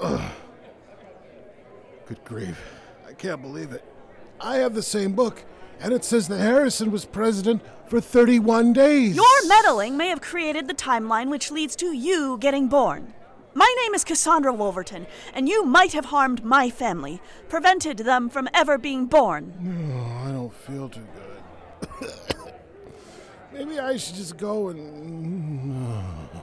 Ugh. 0.00 0.30
Good 2.06 2.24
grief. 2.24 2.60
I 3.08 3.12
can't 3.12 3.40
believe 3.40 3.72
it. 3.72 3.84
I 4.40 4.56
have 4.56 4.74
the 4.74 4.82
same 4.82 5.12
book, 5.12 5.44
and 5.80 5.92
it 5.92 6.04
says 6.04 6.28
that 6.28 6.38
Harrison 6.38 6.90
was 6.90 7.04
president 7.04 7.62
for 7.86 8.00
31 8.00 8.72
days. 8.72 9.14
Your 9.14 9.46
meddling 9.46 9.96
may 9.96 10.08
have 10.08 10.20
created 10.20 10.66
the 10.66 10.74
timeline 10.74 11.30
which 11.30 11.50
leads 11.50 11.76
to 11.76 11.92
you 11.92 12.36
getting 12.38 12.68
born. 12.68 13.14
My 13.54 13.74
name 13.82 13.94
is 13.94 14.04
Cassandra 14.04 14.52
Wolverton, 14.52 15.06
and 15.34 15.48
you 15.48 15.64
might 15.64 15.92
have 15.92 16.06
harmed 16.06 16.42
my 16.42 16.70
family, 16.70 17.20
prevented 17.48 17.98
them 17.98 18.30
from 18.30 18.48
ever 18.54 18.78
being 18.78 19.06
born. 19.06 19.52
Oh, 19.94 20.28
I 20.28 20.32
don't 20.32 20.54
feel 20.54 20.88
too 20.88 21.06
good. 22.00 22.10
Maybe 23.52 23.78
I 23.78 23.96
should 23.98 24.14
just 24.14 24.38
go 24.38 24.68
and. 24.68 25.36
Mm. 25.36 26.42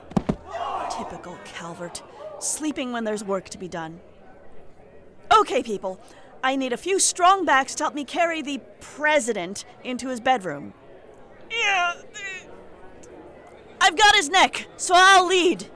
Typical 0.90 1.36
Calvert, 1.44 2.02
sleeping 2.38 2.92
when 2.92 3.04
there's 3.04 3.24
work 3.24 3.48
to 3.48 3.58
be 3.58 3.68
done. 3.68 4.00
Okay, 5.36 5.62
people, 5.62 6.00
I 6.44 6.56
need 6.56 6.72
a 6.72 6.76
few 6.76 7.00
strong 7.00 7.44
backs 7.44 7.74
to 7.76 7.84
help 7.84 7.94
me 7.94 8.04
carry 8.04 8.42
the 8.42 8.60
president 8.80 9.64
into 9.82 10.08
his 10.08 10.20
bedroom. 10.20 10.74
Yeah. 11.50 11.94
I've 13.80 13.96
got 13.96 14.14
his 14.14 14.28
neck, 14.28 14.66
so 14.76 14.94
I'll 14.96 15.26
lead. 15.26 15.66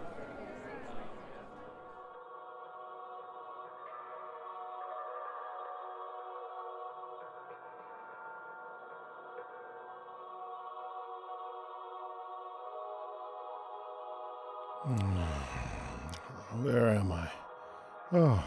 Oh. 18.16 18.44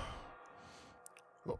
Oh, 1.49 1.59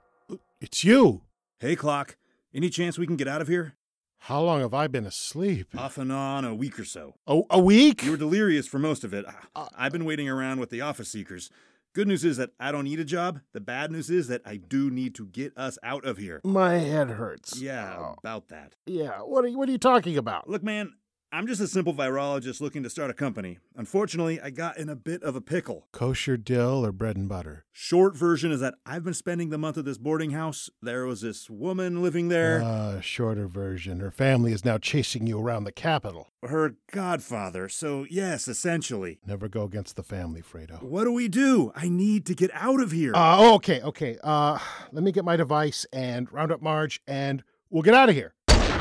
It's 0.62 0.84
you! 0.86 1.24
Hey, 1.60 1.76
Cloq. 1.76 2.15
Any 2.54 2.70
chance 2.70 2.98
we 2.98 3.06
can 3.06 3.17
get 3.17 3.28
out 3.28 3.41
of 3.41 3.50
here? 3.50 3.74
How 4.20 4.41
long 4.41 4.62
have 4.62 4.74
I 4.74 4.88
been 4.88 5.06
asleep? 5.06 5.67
Off 5.78 5.98
and 5.98 6.10
on 6.12 6.46
a 6.46 6.56
week 6.56 6.80
or 6.80 6.86
so. 6.86 7.15
A, 7.28 7.41
a 7.50 7.60
week? 7.60 8.04
You 8.04 8.12
were 8.12 8.17
delirious 8.17 8.65
for 8.65 8.80
most 8.80 9.04
of 9.04 9.13
it. 9.13 9.26
I- 9.28 9.60
uh, 9.60 9.67
I've 9.78 9.91
been 9.91 10.06
waiting 10.06 10.30
around 10.30 10.62
with 10.62 10.70
the 10.70 10.80
office 10.80 11.10
seekers. 11.10 11.50
Good 11.93 12.08
news 12.08 12.24
is 12.24 12.38
that 12.38 12.52
I 12.62 12.72
don't 12.72 12.86
need 12.86 13.00
a 13.02 13.06
job. 13.06 13.41
The 13.54 13.60
bad 13.60 13.91
news 13.91 14.10
is 14.10 14.28
that 14.30 14.41
I 14.46 14.56
do 14.56 14.89
need 14.89 15.13
to 15.15 15.26
get 15.26 15.52
us 15.58 15.78
out 15.84 16.06
of 16.06 16.17
here. 16.17 16.39
My 16.46 16.76
head 16.78 17.10
hurts. 17.10 17.60
Yeah, 17.60 17.93
Oh. 18.00 18.15
about 18.20 18.48
that. 18.48 18.74
Yeah. 18.86 19.20
What 19.20 19.43
are 19.43 19.50
you, 19.50 19.58
what 19.58 19.67
are 19.67 19.72
you 19.74 19.78
talking 19.78 20.17
about? 20.17 20.50
Look, 20.50 20.63
man, 20.63 20.93
I'm 21.29 21.45
just 21.45 21.59
a 21.59 21.67
simple 21.67 21.93
virologist 21.93 22.61
looking 22.61 22.83
to 22.83 22.89
start 22.89 23.09
a 23.09 23.13
company. 23.13 23.59
Unfortunately, 23.75 24.39
I 24.39 24.49
got 24.49 24.77
in 24.77 24.87
a 24.87 24.95
bit 24.95 25.21
of 25.23 25.35
a 25.35 25.41
pickle. 25.41 25.85
Kosher 25.91 26.37
dill 26.37 26.85
or 26.85 26.93
bread 26.93 27.17
and 27.17 27.27
butter? 27.27 27.65
Short 27.73 28.15
version 28.15 28.49
is 28.49 28.61
that 28.61 28.75
I've 28.85 29.03
been 29.03 29.13
spending 29.13 29.49
the 29.49 29.57
month 29.57 29.77
at 29.77 29.83
this 29.83 29.97
boarding 29.97 30.31
house. 30.31 30.69
There 30.81 31.05
was 31.05 31.19
this 31.19 31.49
woman 31.49 32.01
living 32.01 32.29
there. 32.29 32.61
Uh, 32.63 33.01
shorter 33.01 33.49
version. 33.49 33.99
Her 33.99 34.09
family 34.09 34.53
is 34.53 34.63
now 34.63 34.77
chasing 34.77 35.27
you 35.27 35.37
around 35.37 35.65
the 35.65 35.73
capital. 35.73 36.29
her 36.43 36.75
godfather. 36.93 37.67
So, 37.67 38.05
yes, 38.09 38.47
essentially. 38.47 39.19
Never 39.27 39.49
go 39.49 39.63
against 39.63 39.97
the 39.97 40.03
family, 40.03 40.41
Fredo. 40.41 40.81
What 40.81 41.03
do 41.03 41.11
we 41.11 41.27
do? 41.27 41.73
I 41.75 41.89
need 41.89 42.25
to 42.27 42.35
get 42.35 42.51
out 42.53 42.79
of 42.79 42.91
here. 42.91 43.11
Uh, 43.13 43.35
oh, 43.37 43.55
okay, 43.55 43.81
okay. 43.81 44.17
Uh, 44.23 44.59
let 44.93 45.03
me 45.03 45.11
get 45.11 45.25
my 45.25 45.35
device 45.35 45.85
and 45.91 46.31
round 46.31 46.53
up 46.53 46.61
Marge, 46.61 47.01
and 47.05 47.43
we'll 47.69 47.83
get 47.83 47.95
out 47.95 48.07
of 48.07 48.15
here. 48.15 48.33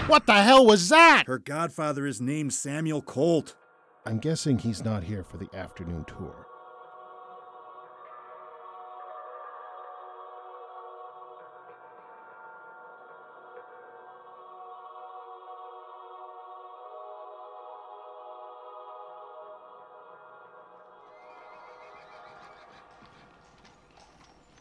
What 0.07 0.25
the 0.25 0.35
hell 0.35 0.65
was 0.65 0.89
that? 0.91 1.25
her 1.27 1.41
godfather 1.41 2.07
is 2.07 2.21
named 2.21 2.55
Samuel 2.55 3.03
Colt. 3.03 3.57
I'm 4.05 4.19
guessing 4.19 4.57
he's 4.57 4.85
not 4.85 5.03
here 5.03 5.25
for 5.25 5.37
the 5.37 5.49
afternoon 5.53 6.05
tour. 6.05 6.47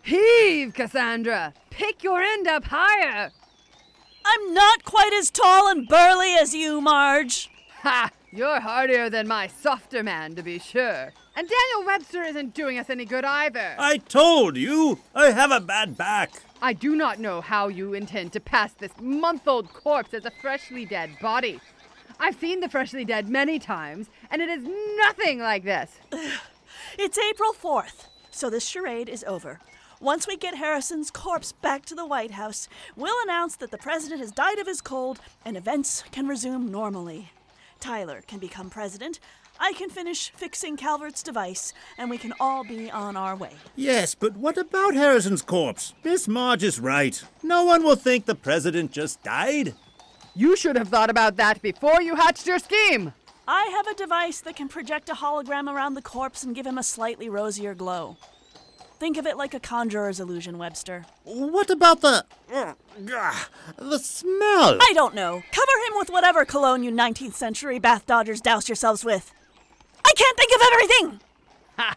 Heave, 0.01 0.73
Cassandra! 0.73 1.53
Pick 1.69 2.03
your 2.03 2.23
end 2.23 2.47
up 2.47 2.63
higher! 2.65 3.31
I'm 4.35 4.53
not 4.53 4.83
quite 4.83 5.13
as 5.13 5.31
tall 5.31 5.69
and 5.69 5.87
burly 5.87 6.33
as 6.33 6.53
you, 6.53 6.81
Marge. 6.81 7.49
Ha! 7.83 8.11
You're 8.33 8.59
hardier 8.59 9.09
than 9.09 9.29
my 9.29 9.47
softer 9.47 10.03
man, 10.03 10.35
to 10.35 10.43
be 10.43 10.59
sure. 10.59 11.13
And 11.37 11.47
Daniel 11.47 11.85
Webster 11.85 12.21
isn't 12.21 12.53
doing 12.53 12.77
us 12.77 12.89
any 12.89 13.05
good 13.05 13.23
either. 13.23 13.75
I 13.79 13.97
told 13.97 14.57
you, 14.57 14.99
I 15.13 15.31
have 15.31 15.51
a 15.51 15.61
bad 15.61 15.95
back. 15.95 16.33
I 16.61 16.73
do 16.73 16.97
not 16.97 17.17
know 17.17 17.39
how 17.39 17.69
you 17.69 17.93
intend 17.93 18.33
to 18.33 18.41
pass 18.41 18.73
this 18.73 18.91
month 18.99 19.47
old 19.47 19.71
corpse 19.71 20.13
as 20.13 20.25
a 20.25 20.31
freshly 20.41 20.83
dead 20.83 21.11
body. 21.21 21.61
I've 22.19 22.37
seen 22.37 22.59
the 22.59 22.67
freshly 22.67 23.05
dead 23.05 23.29
many 23.29 23.57
times, 23.57 24.09
and 24.29 24.41
it 24.41 24.49
is 24.49 24.67
nothing 24.97 25.39
like 25.39 25.63
this. 25.63 25.91
It's 26.97 27.17
April 27.17 27.53
4th, 27.53 28.07
so 28.31 28.49
this 28.49 28.65
charade 28.65 29.07
is 29.07 29.23
over. 29.25 29.59
Once 30.01 30.27
we 30.27 30.35
get 30.35 30.55
Harrison's 30.55 31.09
corpse 31.09 31.53
back 31.53 31.85
to 31.85 31.95
the 31.95 32.05
White 32.05 32.31
House, 32.31 32.67
we'll 32.97 33.15
announce 33.23 33.55
that 33.55 33.71
the 33.71 33.77
president 33.77 34.19
has 34.19 34.31
died 34.31 34.59
of 34.59 34.67
his 34.67 34.81
cold 34.81 35.19
and 35.45 35.55
events 35.55 36.03
can 36.11 36.27
resume 36.27 36.69
normally. 36.69 37.31
Tyler 37.79 38.21
can 38.27 38.39
become 38.39 38.69
president. 38.69 39.19
I 39.57 39.71
can 39.71 39.89
finish 39.89 40.31
fixing 40.35 40.75
Calvert's 40.75 41.23
device, 41.23 41.73
and 41.97 42.09
we 42.09 42.17
can 42.17 42.33
all 42.41 42.65
be 42.65 42.91
on 42.91 43.15
our 43.15 43.37
way. 43.37 43.51
Yes, 43.77 44.13
but 44.13 44.35
what 44.35 44.57
about 44.57 44.95
Harrison's 44.95 45.41
corpse? 45.41 45.93
Miss 46.03 46.27
Marge 46.27 46.63
is 46.63 46.77
right. 46.77 47.23
No 47.41 47.63
one 47.63 47.81
will 47.81 47.95
think 47.95 48.25
the 48.25 48.35
president 48.35 48.91
just 48.91 49.23
died. 49.23 49.75
You 50.35 50.57
should 50.57 50.75
have 50.75 50.89
thought 50.89 51.09
about 51.09 51.37
that 51.37 51.61
before 51.61 52.01
you 52.01 52.15
hatched 52.15 52.47
your 52.47 52.59
scheme. 52.59 53.13
I 53.47 53.69
have 53.71 53.87
a 53.87 53.93
device 53.93 54.41
that 54.41 54.57
can 54.57 54.67
project 54.67 55.07
a 55.07 55.13
hologram 55.13 55.73
around 55.73 55.93
the 55.93 56.01
corpse 56.01 56.43
and 56.43 56.53
give 56.53 56.65
him 56.65 56.77
a 56.77 56.83
slightly 56.83 57.29
rosier 57.29 57.73
glow. 57.73 58.17
Think 58.97 59.17
of 59.17 59.25
it 59.25 59.35
like 59.37 59.53
a 59.53 59.59
conjurer's 59.59 60.19
illusion, 60.19 60.57
Webster. 60.57 61.05
What 61.25 61.69
about 61.69 62.01
the. 62.01 62.25
Ugh, 62.53 62.75
the 63.77 63.99
smell? 63.99 64.77
I 64.81 64.91
don't 64.93 65.13
know. 65.13 65.43
Cover 65.51 65.71
him 65.87 65.93
with 65.97 66.09
whatever 66.09 66.45
cologne 66.45 66.81
you 66.83 66.91
19th 66.91 67.33
century 67.33 67.77
bath 67.77 68.05
dodgers 68.05 68.39
douse 68.39 68.69
yourselves 68.69 69.03
with. 69.03 69.33
I 70.05 70.13
can't 70.15 70.37
think 70.37 70.51
of 70.55 70.61
everything! 70.71 71.19
Ha! 71.77 71.95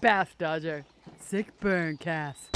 Bath 0.00 0.34
Dodger. 0.38 0.84
Sick 1.20 1.58
burn, 1.60 1.98
Cass. 1.98 2.48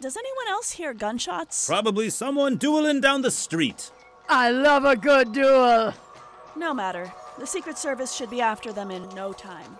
Does 0.00 0.16
anyone 0.16 0.48
else 0.48 0.72
hear 0.72 0.92
gunshots? 0.94 1.66
Probably 1.66 2.10
someone 2.10 2.56
dueling 2.56 3.00
down 3.00 3.22
the 3.22 3.30
street. 3.30 3.92
I 4.28 4.50
love 4.50 4.84
a 4.84 4.96
good 4.96 5.32
duel. 5.32 5.94
No 6.56 6.74
matter. 6.74 7.12
The 7.38 7.46
Secret 7.46 7.78
Service 7.78 8.12
should 8.12 8.30
be 8.30 8.40
after 8.40 8.72
them 8.72 8.90
in 8.90 9.08
no 9.14 9.32
time. 9.32 9.78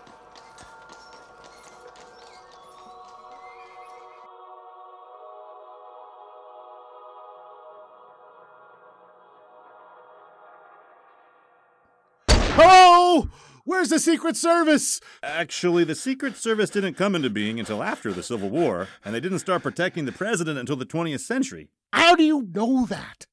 Hello? 12.54 13.30
Where's 13.64 13.88
the 13.88 13.98
Secret 13.98 14.36
Service? 14.36 15.00
Actually, 15.22 15.84
the 15.84 15.94
Secret 15.94 16.36
Service 16.36 16.68
didn't 16.68 16.98
come 16.98 17.14
into 17.14 17.30
being 17.30 17.58
until 17.58 17.82
after 17.82 18.12
the 18.12 18.22
Civil 18.22 18.50
War, 18.50 18.88
and 19.02 19.14
they 19.14 19.20
didn't 19.20 19.38
start 19.38 19.62
protecting 19.62 20.04
the 20.04 20.12
president 20.12 20.58
until 20.58 20.76
the 20.76 20.84
20th 20.84 21.20
century. 21.20 21.70
How 21.94 22.14
do 22.14 22.22
you 22.22 22.48
know 22.54 22.84
that? 22.86 23.26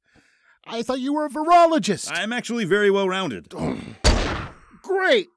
I 0.65 0.83
thought 0.83 1.01
you 1.01 1.13
were 1.13 1.25
a 1.25 1.29
virologist. 1.29 2.09
I'm 2.13 2.31
actually 2.31 2.63
very 2.63 2.89
well 2.89 3.09
rounded. 3.09 3.53
Great. 4.83 5.27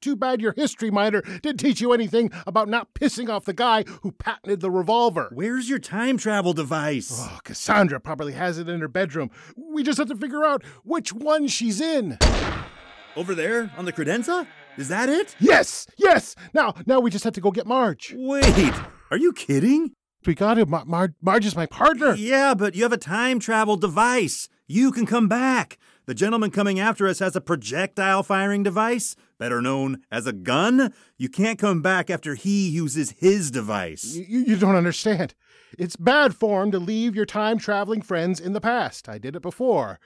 Too 0.00 0.14
bad 0.14 0.40
your 0.40 0.52
history 0.52 0.92
minor 0.92 1.22
didn't 1.42 1.58
teach 1.58 1.80
you 1.80 1.92
anything 1.92 2.30
about 2.46 2.68
not 2.68 2.94
pissing 2.94 3.28
off 3.28 3.44
the 3.44 3.52
guy 3.52 3.82
who 4.02 4.12
patented 4.12 4.60
the 4.60 4.70
revolver. 4.70 5.30
Where's 5.32 5.68
your 5.68 5.80
time 5.80 6.16
travel 6.16 6.52
device? 6.52 7.10
Oh, 7.12 7.40
Cassandra 7.42 7.98
probably 7.98 8.34
has 8.34 8.58
it 8.58 8.68
in 8.68 8.80
her 8.82 8.88
bedroom. 8.88 9.32
We 9.56 9.82
just 9.82 9.98
have 9.98 10.08
to 10.10 10.16
figure 10.16 10.44
out 10.44 10.62
which 10.84 11.12
one 11.12 11.48
she's 11.48 11.80
in. 11.80 12.18
Over 13.16 13.34
there 13.34 13.70
on 13.78 13.86
the 13.86 13.92
credenza? 13.92 14.46
Is 14.76 14.88
that 14.88 15.08
it? 15.08 15.34
Yes, 15.40 15.86
yes. 15.96 16.34
Now, 16.52 16.74
now 16.86 17.00
we 17.00 17.10
just 17.10 17.24
have 17.24 17.32
to 17.34 17.40
go 17.40 17.50
get 17.50 17.66
Marge. 17.66 18.14
Wait, 18.16 18.74
are 19.10 19.16
you 19.16 19.32
kidding? 19.32 19.92
We 20.26 20.34
got 20.34 20.58
him. 20.58 20.68
Mar- 20.70 20.84
Mar- 20.84 21.14
Marge 21.22 21.46
is 21.46 21.56
my 21.56 21.66
partner. 21.66 22.14
Yeah, 22.14 22.52
but 22.54 22.74
you 22.74 22.82
have 22.82 22.92
a 22.92 22.98
time 22.98 23.38
travel 23.40 23.76
device. 23.76 24.48
You 24.66 24.92
can 24.92 25.06
come 25.06 25.28
back. 25.28 25.78
The 26.06 26.14
gentleman 26.14 26.50
coming 26.50 26.78
after 26.78 27.08
us 27.08 27.20
has 27.20 27.34
a 27.34 27.40
projectile 27.40 28.22
firing 28.22 28.62
device, 28.62 29.16
better 29.38 29.62
known 29.62 30.02
as 30.10 30.26
a 30.26 30.32
gun. 30.32 30.92
You 31.16 31.28
can't 31.28 31.58
come 31.58 31.80
back 31.80 32.10
after 32.10 32.34
he 32.34 32.68
uses 32.68 33.12
his 33.18 33.50
device. 33.50 34.14
You, 34.14 34.40
you 34.40 34.56
don't 34.56 34.76
understand. 34.76 35.34
It's 35.78 35.96
bad 35.96 36.34
form 36.34 36.70
to 36.72 36.78
leave 36.78 37.16
your 37.16 37.26
time 37.26 37.58
traveling 37.58 38.02
friends 38.02 38.40
in 38.40 38.52
the 38.52 38.60
past. 38.60 39.08
I 39.08 39.18
did 39.18 39.34
it 39.36 39.42
before, 39.42 39.98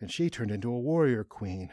and 0.00 0.10
she 0.10 0.28
turned 0.30 0.50
into 0.50 0.70
a 0.70 0.78
warrior 0.80 1.22
queen. 1.24 1.70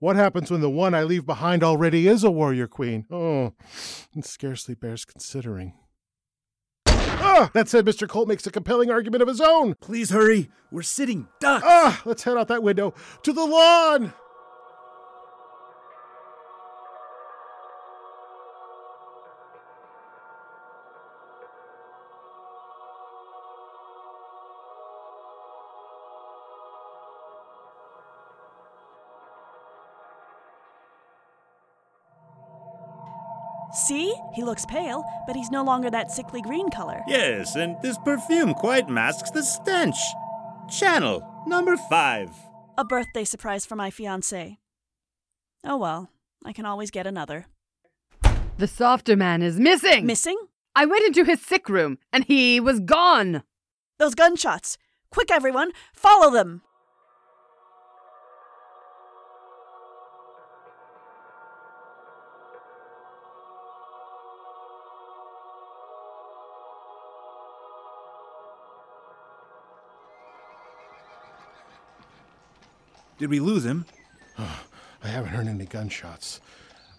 What 0.00 0.14
happens 0.14 0.48
when 0.48 0.60
the 0.60 0.70
one 0.70 0.94
I 0.94 1.02
leave 1.02 1.26
behind 1.26 1.64
already 1.64 2.06
is 2.06 2.22
a 2.22 2.30
warrior 2.30 2.68
queen? 2.68 3.04
Oh, 3.10 3.54
it 4.14 4.24
scarcely 4.24 4.74
bears 4.76 5.04
considering. 5.04 5.74
Ah, 6.86 7.50
that 7.52 7.68
said, 7.68 7.84
Mr. 7.84 8.08
Colt 8.08 8.28
makes 8.28 8.46
a 8.46 8.52
compelling 8.52 8.92
argument 8.92 9.22
of 9.22 9.28
his 9.28 9.40
own. 9.40 9.74
Please 9.74 10.10
hurry. 10.10 10.50
We're 10.70 10.82
sitting 10.82 11.26
ducks. 11.40 11.64
Ah, 11.66 12.00
let's 12.04 12.22
head 12.22 12.36
out 12.36 12.46
that 12.46 12.62
window 12.62 12.94
to 13.24 13.32
the 13.32 13.44
lawn. 13.44 14.12
He 34.38 34.44
looks 34.44 34.64
pale, 34.66 35.04
but 35.26 35.34
he's 35.34 35.50
no 35.50 35.64
longer 35.64 35.90
that 35.90 36.12
sickly 36.12 36.40
green 36.40 36.70
color. 36.70 37.02
Yes, 37.08 37.56
and 37.56 37.74
this 37.82 37.98
perfume 38.04 38.54
quite 38.54 38.88
masks 38.88 39.32
the 39.32 39.42
stench. 39.42 39.96
Chanel 40.70 41.42
number 41.48 41.76
five. 41.76 42.30
A 42.78 42.84
birthday 42.84 43.24
surprise 43.24 43.66
for 43.66 43.74
my 43.74 43.90
fiance. 43.90 44.58
Oh 45.64 45.76
well, 45.76 46.10
I 46.44 46.52
can 46.52 46.66
always 46.66 46.92
get 46.92 47.04
another. 47.04 47.46
The 48.58 48.68
softer 48.68 49.16
man 49.16 49.42
is 49.42 49.58
missing. 49.58 50.06
Missing? 50.06 50.38
I 50.76 50.86
went 50.86 51.02
into 51.04 51.24
his 51.24 51.40
sick 51.40 51.68
room 51.68 51.98
and 52.12 52.22
he 52.22 52.60
was 52.60 52.78
gone. 52.78 53.42
Those 53.98 54.14
gunshots. 54.14 54.78
Quick, 55.10 55.32
everyone, 55.32 55.72
follow 55.92 56.30
them. 56.30 56.62
Did 73.18 73.30
we 73.30 73.40
lose 73.40 73.64
him? 73.64 73.84
I 74.38 75.08
haven't 75.08 75.30
heard 75.30 75.46
any 75.46 75.66
gunshots. 75.66 76.40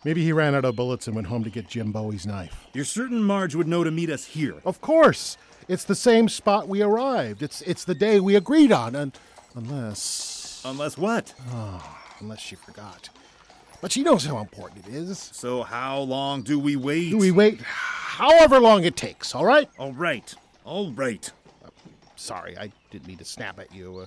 Maybe 0.06 0.24
he 0.24 0.32
ran 0.32 0.56
out 0.56 0.64
of 0.64 0.76
bullets 0.76 1.08
and 1.08 1.16
went 1.16 1.28
home 1.28 1.44
to 1.44 1.50
get 1.50 1.68
Jim 1.68 1.92
Bowie's 1.92 2.26
knife. 2.26 2.68
You're 2.74 2.86
certain 2.86 3.22
Marge 3.22 3.56
would 3.56 3.68
know 3.68 3.84
to 3.84 3.92
meet 3.92 4.10
us 4.10 4.26
here. 4.26 4.56
Of 4.64 4.80
course. 4.80 5.38
It's 5.68 5.84
the 5.84 5.96
same 5.96 6.30
spot 6.30 6.68
we 6.68 6.82
arrived. 6.82 7.44
It's 7.44 7.62
it's 7.62 7.84
the 7.84 7.94
day 7.94 8.20
we 8.20 8.36
agreed 8.36 8.72
on, 8.72 8.96
and 8.96 9.12
unless 9.56 10.62
Unless 10.66 10.98
what? 10.98 11.34
Oh, 11.52 11.98
unless 12.20 12.40
she 12.40 12.56
forgot. 12.56 13.10
But 13.82 13.92
she 13.92 14.04
knows 14.04 14.26
how 14.26 14.40
important 14.40 14.88
it 14.88 14.94
is. 14.94 15.18
So 15.34 15.64
how 15.64 16.00
long 16.00 16.42
do 16.42 16.60
we 16.60 16.76
wait? 16.76 17.12
Do 17.12 17.18
we 17.18 17.32
wait 17.32 17.62
however 17.62 18.60
long 18.60 18.84
it 18.84 18.96
takes, 18.98 19.34
all 19.34 19.46
right? 19.46 19.70
All 19.78 19.94
right. 19.94 20.34
All 20.66 20.92
right. 20.92 21.32
Sorry, 22.18 22.58
I 22.58 22.72
didn't 22.92 23.08
mean 23.08 23.18
to 23.18 23.26
snap 23.26 23.60
at 23.60 23.74
you. 23.74 24.00
Uh, 24.00 24.06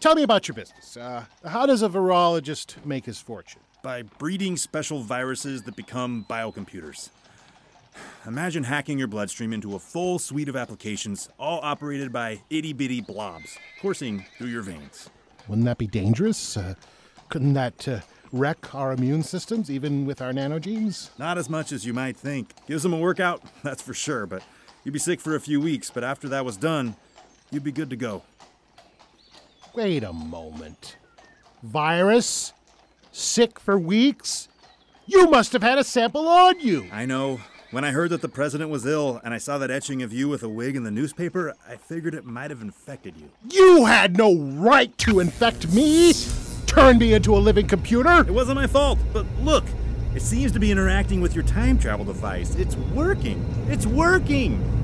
tell 0.00 0.14
me 0.14 0.22
about 0.22 0.48
your 0.48 0.54
business. 0.54 0.96
Uh, 0.96 1.24
how 1.46 1.66
does 1.66 1.82
a 1.82 1.88
virologist 1.88 2.84
make 2.84 3.04
his 3.04 3.20
fortune? 3.20 3.60
By 3.82 4.02
breeding 4.02 4.56
special 4.56 5.02
viruses 5.02 5.62
that 5.62 5.76
become 5.76 6.26
biocomputers. 6.28 7.10
Imagine 8.26 8.64
hacking 8.64 8.98
your 8.98 9.08
bloodstream 9.08 9.52
into 9.52 9.74
a 9.74 9.78
full 9.78 10.18
suite 10.18 10.48
of 10.48 10.56
applications, 10.56 11.28
all 11.38 11.60
operated 11.62 12.12
by 12.12 12.40
itty 12.50 12.72
bitty 12.72 13.00
blobs, 13.00 13.56
coursing 13.80 14.26
through 14.38 14.48
your 14.48 14.62
veins. 14.62 15.08
Wouldn't 15.48 15.64
that 15.66 15.78
be 15.78 15.86
dangerous? 15.86 16.56
Uh, 16.56 16.74
couldn't 17.28 17.54
that 17.54 17.88
uh, 17.88 18.00
wreck 18.32 18.74
our 18.74 18.92
immune 18.92 19.22
systems, 19.22 19.70
even 19.70 20.06
with 20.06 20.20
our 20.20 20.32
nanogenes? 20.32 21.10
Not 21.18 21.38
as 21.38 21.48
much 21.48 21.72
as 21.72 21.84
you 21.84 21.92
might 21.92 22.16
think. 22.16 22.52
Gives 22.66 22.82
them 22.82 22.92
a 22.92 22.98
workout, 22.98 23.42
that's 23.62 23.82
for 23.82 23.94
sure, 23.94 24.26
but 24.26 24.42
you'd 24.84 24.92
be 24.92 24.98
sick 24.98 25.20
for 25.20 25.34
a 25.34 25.40
few 25.40 25.60
weeks, 25.60 25.90
but 25.90 26.04
after 26.04 26.28
that 26.28 26.44
was 26.44 26.56
done, 26.56 26.96
you'd 27.50 27.64
be 27.64 27.72
good 27.72 27.90
to 27.90 27.96
go. 27.96 28.22
Wait 29.74 30.02
a 30.02 30.12
moment. 30.12 30.96
Virus? 31.62 32.52
Sick 33.12 33.60
for 33.60 33.78
weeks? 33.78 34.48
You 35.06 35.30
must 35.30 35.52
have 35.52 35.62
had 35.62 35.78
a 35.78 35.84
sample 35.84 36.26
on 36.28 36.60
you. 36.60 36.86
I 36.92 37.06
know. 37.06 37.40
When 37.70 37.84
I 37.84 37.92
heard 37.92 38.10
that 38.10 38.20
the 38.20 38.28
president 38.28 38.70
was 38.70 38.84
ill 38.84 39.20
and 39.22 39.32
I 39.32 39.38
saw 39.38 39.58
that 39.58 39.70
etching 39.70 40.02
of 40.02 40.12
you 40.12 40.28
with 40.28 40.42
a 40.42 40.48
wig 40.48 40.74
in 40.74 40.82
the 40.82 40.90
newspaper, 40.90 41.54
I 41.68 41.76
figured 41.76 42.14
it 42.14 42.24
might 42.24 42.50
have 42.50 42.62
infected 42.62 43.14
you. 43.16 43.30
You 43.48 43.84
had 43.84 44.16
no 44.16 44.34
right 44.34 44.96
to 44.98 45.20
infect 45.20 45.72
me. 45.72 46.12
Turn 46.66 46.98
me 46.98 47.14
into 47.14 47.32
a 47.36 47.38
living 47.38 47.68
computer. 47.68 48.20
It 48.20 48.32
wasn't 48.32 48.56
my 48.56 48.66
fault, 48.66 48.98
but 49.12 49.24
look, 49.42 49.64
it 50.16 50.22
seems 50.22 50.50
to 50.52 50.58
be 50.58 50.72
interacting 50.72 51.20
with 51.20 51.34
your 51.34 51.44
time 51.44 51.78
travel 51.78 52.04
device. 52.04 52.56
It's 52.56 52.74
working. 52.74 53.44
It's 53.68 53.86
working. 53.86 54.79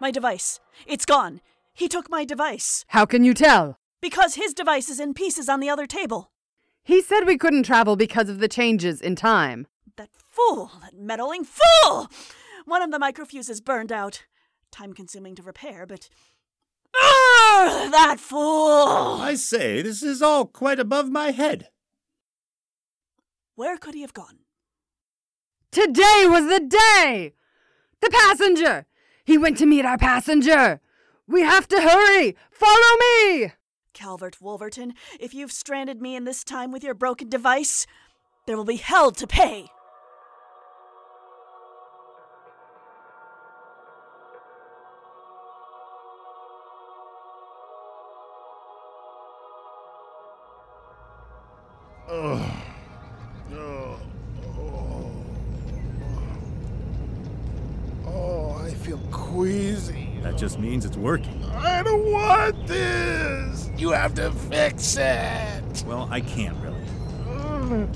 My 0.00 0.10
device. 0.10 0.60
It's 0.86 1.06
gone. 1.06 1.40
He 1.72 1.88
took 1.88 2.10
my 2.10 2.24
device. 2.24 2.84
How 2.88 3.06
can 3.06 3.24
you 3.24 3.32
tell? 3.32 3.78
Because 4.02 4.34
his 4.34 4.52
device 4.52 4.88
is 4.90 5.00
in 5.00 5.14
pieces 5.14 5.48
on 5.48 5.60
the 5.60 5.70
other 5.70 5.86
table. 5.86 6.30
He 6.82 7.02
said 7.02 7.26
we 7.26 7.38
couldn't 7.38 7.64
travel 7.64 7.96
because 7.96 8.28
of 8.28 8.38
the 8.38 8.48
changes 8.48 9.00
in 9.00 9.16
time. 9.16 9.66
That 9.96 10.10
fool! 10.14 10.70
That 10.82 10.94
meddling 10.94 11.44
fool! 11.44 12.08
One 12.66 12.82
of 12.82 12.90
the 12.90 12.98
microfuses 12.98 13.64
burned 13.64 13.90
out. 13.90 14.24
Time 14.70 14.92
consuming 14.92 15.34
to 15.36 15.42
repair, 15.42 15.86
but. 15.86 16.08
Urgh, 16.94 17.90
that 17.90 18.16
fool! 18.18 19.20
I 19.20 19.34
say, 19.34 19.80
this 19.82 20.02
is 20.02 20.20
all 20.20 20.44
quite 20.46 20.78
above 20.78 21.10
my 21.10 21.30
head. 21.30 21.68
Where 23.54 23.78
could 23.78 23.94
he 23.94 24.02
have 24.02 24.14
gone? 24.14 24.40
Today 25.70 26.26
was 26.28 26.46
the 26.48 26.60
day! 26.60 27.34
The 28.00 28.10
passenger! 28.10 28.86
He 29.26 29.36
went 29.36 29.58
to 29.58 29.66
meet 29.66 29.84
our 29.84 29.98
passenger! 29.98 30.80
We 31.26 31.40
have 31.42 31.66
to 31.68 31.80
hurry! 31.80 32.36
Follow 32.52 32.96
me! 33.00 33.52
Calvert 33.92 34.40
Wolverton, 34.40 34.94
if 35.18 35.34
you've 35.34 35.50
stranded 35.50 36.00
me 36.00 36.14
in 36.14 36.22
this 36.22 36.44
time 36.44 36.70
with 36.70 36.84
your 36.84 36.94
broken 36.94 37.28
device, 37.28 37.88
there 38.46 38.56
will 38.56 38.64
be 38.64 38.76
hell 38.76 39.10
to 39.10 39.26
pay. 39.26 39.66
Means 60.58 60.84
it's 60.84 60.96
working. 60.96 61.44
I 61.54 61.82
don't 61.82 62.10
want 62.10 62.66
this. 62.66 63.70
You 63.76 63.90
have 63.90 64.14
to 64.14 64.30
fix 64.32 64.96
it. 64.96 65.84
Well, 65.86 66.08
I 66.10 66.20
can't 66.20 66.56
really. 66.58 67.86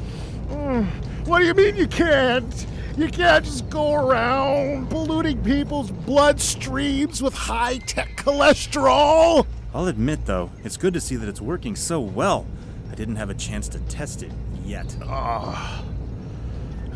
What 1.25 1.41
do 1.41 1.47
you 1.47 1.55
mean 1.55 1.77
you 1.77 1.87
can't? 1.89 2.67
You 2.97 3.09
can't 3.09 3.45
just 3.45 3.71
go 3.71 3.95
around 3.95 4.91
polluting 4.91 5.43
people's 5.43 5.91
bloodstreams 5.91 7.23
with 7.23 7.35
high 7.35 7.79
tech 7.79 8.17
cholesterol. 8.17 9.47
I'll 9.73 9.87
admit, 9.87 10.27
though, 10.27 10.51
it's 10.63 10.77
good 10.77 10.93
to 10.95 11.01
see 11.01 11.17
that 11.17 11.29
it's 11.29 11.41
working 11.41 11.75
so 11.77 11.99
well. 12.01 12.47
I 12.91 12.95
didn't 12.95 13.17
have 13.17 13.31
a 13.31 13.35
chance 13.35 13.69
to 13.71 13.79
test 13.81 14.23
it 14.23 14.33
yet. 14.65 14.95
Ah. 15.05 15.83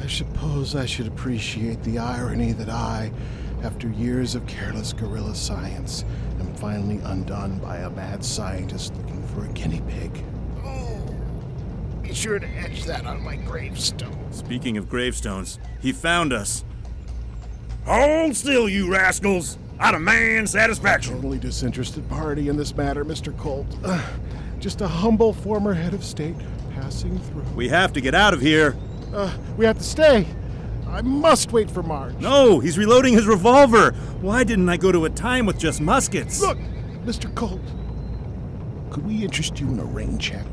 I 0.00 0.06
suppose 0.08 0.76
I 0.76 0.84
should 0.84 1.06
appreciate 1.06 1.82
the 1.84 1.98
irony 1.98 2.52
that 2.52 2.68
I, 2.68 3.10
after 3.64 3.88
years 3.88 4.34
of 4.34 4.46
careless 4.46 4.92
guerrilla 4.92 5.34
science, 5.34 6.04
am 6.38 6.54
finally 6.56 6.98
undone 7.04 7.58
by 7.58 7.78
a 7.78 7.90
mad 7.90 8.22
scientist 8.22 8.94
looking 8.96 9.26
for 9.28 9.46
a 9.46 9.48
guinea 9.48 9.82
pig. 9.88 10.22
Oh, 10.62 11.02
be 12.02 12.12
sure 12.12 12.38
to 12.38 12.46
etch 12.46 12.84
that 12.84 13.06
on 13.06 13.22
my 13.22 13.36
gravestone. 13.36 14.30
Speaking 14.32 14.76
of 14.76 14.90
gravestones, 14.90 15.58
he 15.80 15.92
found 15.92 16.32
us. 16.32 16.62
Hold 17.86 18.36
still, 18.36 18.68
you 18.68 18.92
rascals! 18.92 19.56
I 19.80 19.92
demand 19.92 20.48
satisfaction. 20.50 21.14
Totally 21.14 21.38
disinterested 21.38 22.08
party 22.10 22.50
in 22.50 22.56
this 22.58 22.76
matter, 22.76 23.04
Mr. 23.04 23.36
Colt. 23.38 23.66
Uh, 23.82 24.00
just 24.60 24.82
a 24.82 24.88
humble 24.88 25.32
former 25.32 25.72
head 25.72 25.94
of 25.94 26.04
state 26.04 26.36
passing 26.74 27.18
through. 27.18 27.42
We 27.54 27.68
have 27.70 27.94
to 27.94 28.02
get 28.02 28.14
out 28.14 28.34
of 28.34 28.40
here. 28.42 28.76
Uh, 29.12 29.34
we 29.56 29.64
have 29.64 29.78
to 29.78 29.84
stay. 29.84 30.26
I 30.94 31.02
must 31.02 31.50
wait 31.50 31.68
for 31.68 31.82
Marge. 31.82 32.14
No, 32.20 32.60
he's 32.60 32.78
reloading 32.78 33.14
his 33.14 33.26
revolver. 33.26 33.90
Why 34.20 34.44
didn't 34.44 34.68
I 34.68 34.76
go 34.76 34.92
to 34.92 35.06
a 35.06 35.10
time 35.10 35.44
with 35.44 35.58
just 35.58 35.80
muskets? 35.80 36.40
Look, 36.40 36.56
Mr. 37.04 37.34
Colt. 37.34 37.60
Could 38.90 39.04
we 39.04 39.24
interest 39.24 39.58
you 39.58 39.66
in 39.66 39.80
a 39.80 39.84
rain 39.84 40.18
check? 40.18 40.46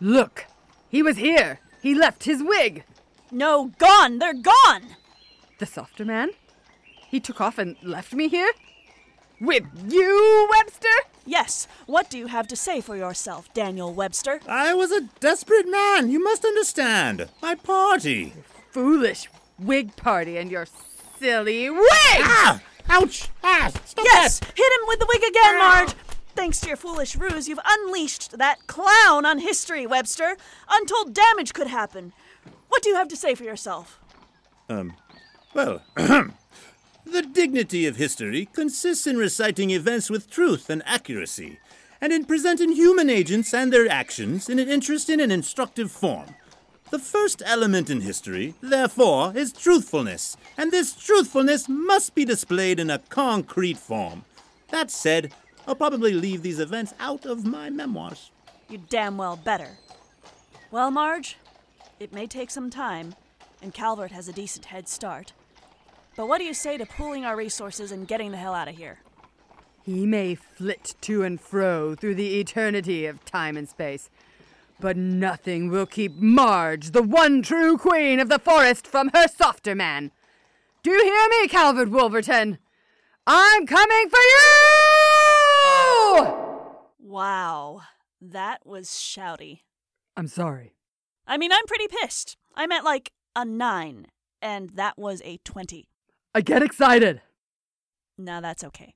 Look! 0.00 0.46
He 0.88 1.02
was 1.02 1.18
here! 1.18 1.60
He 1.82 1.94
left 1.94 2.24
his 2.24 2.42
wig! 2.42 2.84
No, 3.30 3.72
gone! 3.78 4.18
They're 4.18 4.34
gone! 4.34 4.96
The 5.58 5.66
softer 5.66 6.04
man? 6.04 6.30
He 7.08 7.20
took 7.20 7.40
off 7.40 7.58
and 7.58 7.76
left 7.82 8.12
me 8.14 8.28
here? 8.28 8.50
With 9.40 9.64
you, 9.88 10.48
Webster? 10.50 10.88
Yes, 11.26 11.66
what 11.86 12.10
do 12.10 12.18
you 12.18 12.26
have 12.28 12.46
to 12.48 12.56
say 12.56 12.80
for 12.80 12.96
yourself, 12.96 13.52
Daniel 13.54 13.92
Webster? 13.92 14.40
I 14.48 14.74
was 14.74 14.90
a 14.90 15.02
desperate 15.20 15.68
man, 15.68 16.10
you 16.10 16.22
must 16.22 16.44
understand. 16.44 17.28
My 17.42 17.54
party. 17.54 18.32
Foolish 18.70 19.28
wig 19.58 19.94
party 19.96 20.36
and 20.38 20.50
your 20.50 20.66
silly 21.18 21.68
wig! 21.68 21.80
Ah! 22.20 22.60
Ouch! 22.88 23.28
Ah! 23.44 23.70
Stop 23.84 24.04
Yes! 24.04 24.40
that! 24.40 24.52
Hit 24.56 24.72
him 24.72 24.88
with 24.88 24.98
the 24.98 25.06
wig 25.08 25.22
again, 25.30 25.58
Marge! 25.58 25.94
Thanks 26.34 26.60
to 26.60 26.68
your 26.68 26.76
foolish 26.76 27.16
ruse, 27.16 27.48
you've 27.48 27.60
unleashed 27.64 28.38
that 28.38 28.66
clown 28.66 29.26
on 29.26 29.38
history, 29.38 29.86
Webster. 29.86 30.36
Untold 30.70 31.12
damage 31.12 31.52
could 31.52 31.66
happen. 31.66 32.12
What 32.68 32.82
do 32.82 32.88
you 32.88 32.96
have 32.96 33.08
to 33.08 33.16
say 33.16 33.34
for 33.34 33.44
yourself? 33.44 33.98
Um, 34.68 34.94
well, 35.54 35.82
the 35.96 37.22
dignity 37.32 37.86
of 37.86 37.96
history 37.96 38.48
consists 38.52 39.06
in 39.06 39.16
reciting 39.16 39.70
events 39.70 40.08
with 40.08 40.30
truth 40.30 40.70
and 40.70 40.82
accuracy, 40.86 41.58
and 42.00 42.12
in 42.12 42.24
presenting 42.24 42.72
human 42.72 43.10
agents 43.10 43.52
and 43.52 43.72
their 43.72 43.88
actions 43.90 44.48
in 44.48 44.58
an 44.58 44.68
interesting 44.68 45.20
and 45.20 45.32
instructive 45.32 45.90
form. 45.90 46.34
The 46.90 46.98
first 46.98 47.42
element 47.44 47.90
in 47.90 48.00
history, 48.00 48.54
therefore, 48.60 49.32
is 49.36 49.52
truthfulness, 49.52 50.36
and 50.56 50.70
this 50.70 50.94
truthfulness 50.94 51.68
must 51.68 52.14
be 52.14 52.24
displayed 52.24 52.80
in 52.80 52.90
a 52.90 52.98
concrete 52.98 53.78
form. 53.78 54.24
That 54.70 54.90
said, 54.90 55.32
I'll 55.70 55.76
probably 55.76 56.14
leave 56.14 56.42
these 56.42 56.58
events 56.58 56.94
out 56.98 57.24
of 57.24 57.46
my 57.46 57.70
memoirs. 57.70 58.32
You 58.68 58.78
damn 58.88 59.16
well 59.16 59.36
better. 59.36 59.78
Well, 60.72 60.90
Marge, 60.90 61.36
it 62.00 62.12
may 62.12 62.26
take 62.26 62.50
some 62.50 62.70
time, 62.70 63.14
and 63.62 63.72
Calvert 63.72 64.10
has 64.10 64.26
a 64.26 64.32
decent 64.32 64.64
head 64.64 64.88
start. 64.88 65.32
But 66.16 66.26
what 66.26 66.38
do 66.38 66.44
you 66.44 66.54
say 66.54 66.76
to 66.76 66.84
pooling 66.84 67.24
our 67.24 67.36
resources 67.36 67.92
and 67.92 68.08
getting 68.08 68.32
the 68.32 68.36
hell 68.36 68.52
out 68.52 68.66
of 68.66 68.76
here? 68.76 68.98
He 69.84 70.06
may 70.06 70.34
flit 70.34 70.96
to 71.02 71.22
and 71.22 71.40
fro 71.40 71.94
through 71.94 72.16
the 72.16 72.40
eternity 72.40 73.06
of 73.06 73.24
time 73.24 73.56
and 73.56 73.68
space, 73.68 74.10
but 74.80 74.96
nothing 74.96 75.70
will 75.70 75.86
keep 75.86 76.16
Marge, 76.16 76.90
the 76.90 77.00
one 77.00 77.42
true 77.42 77.78
queen 77.78 78.18
of 78.18 78.28
the 78.28 78.40
forest, 78.40 78.88
from 78.88 79.10
her 79.14 79.28
softer 79.28 79.76
man. 79.76 80.10
Do 80.82 80.90
you 80.90 81.04
hear 81.04 81.28
me, 81.40 81.46
Calvert 81.46 81.92
Wolverton? 81.92 82.58
I'm 83.24 83.66
coming 83.68 84.08
for 84.10 84.18
you! 84.18 84.79
Wow, 86.98 87.82
that 88.20 88.66
was 88.66 88.88
shouty. 88.88 89.60
I'm 90.16 90.26
sorry. 90.26 90.74
I 91.26 91.36
mean, 91.36 91.52
I'm 91.52 91.66
pretty 91.66 91.86
pissed. 91.88 92.36
I 92.54 92.66
meant 92.66 92.84
like 92.84 93.12
a 93.36 93.44
9, 93.44 94.06
and 94.42 94.70
that 94.70 94.98
was 94.98 95.22
a 95.24 95.38
20. 95.38 95.88
I 96.34 96.40
get 96.40 96.62
excited. 96.62 97.22
Now 98.18 98.40
that's 98.40 98.64
okay. 98.64 98.94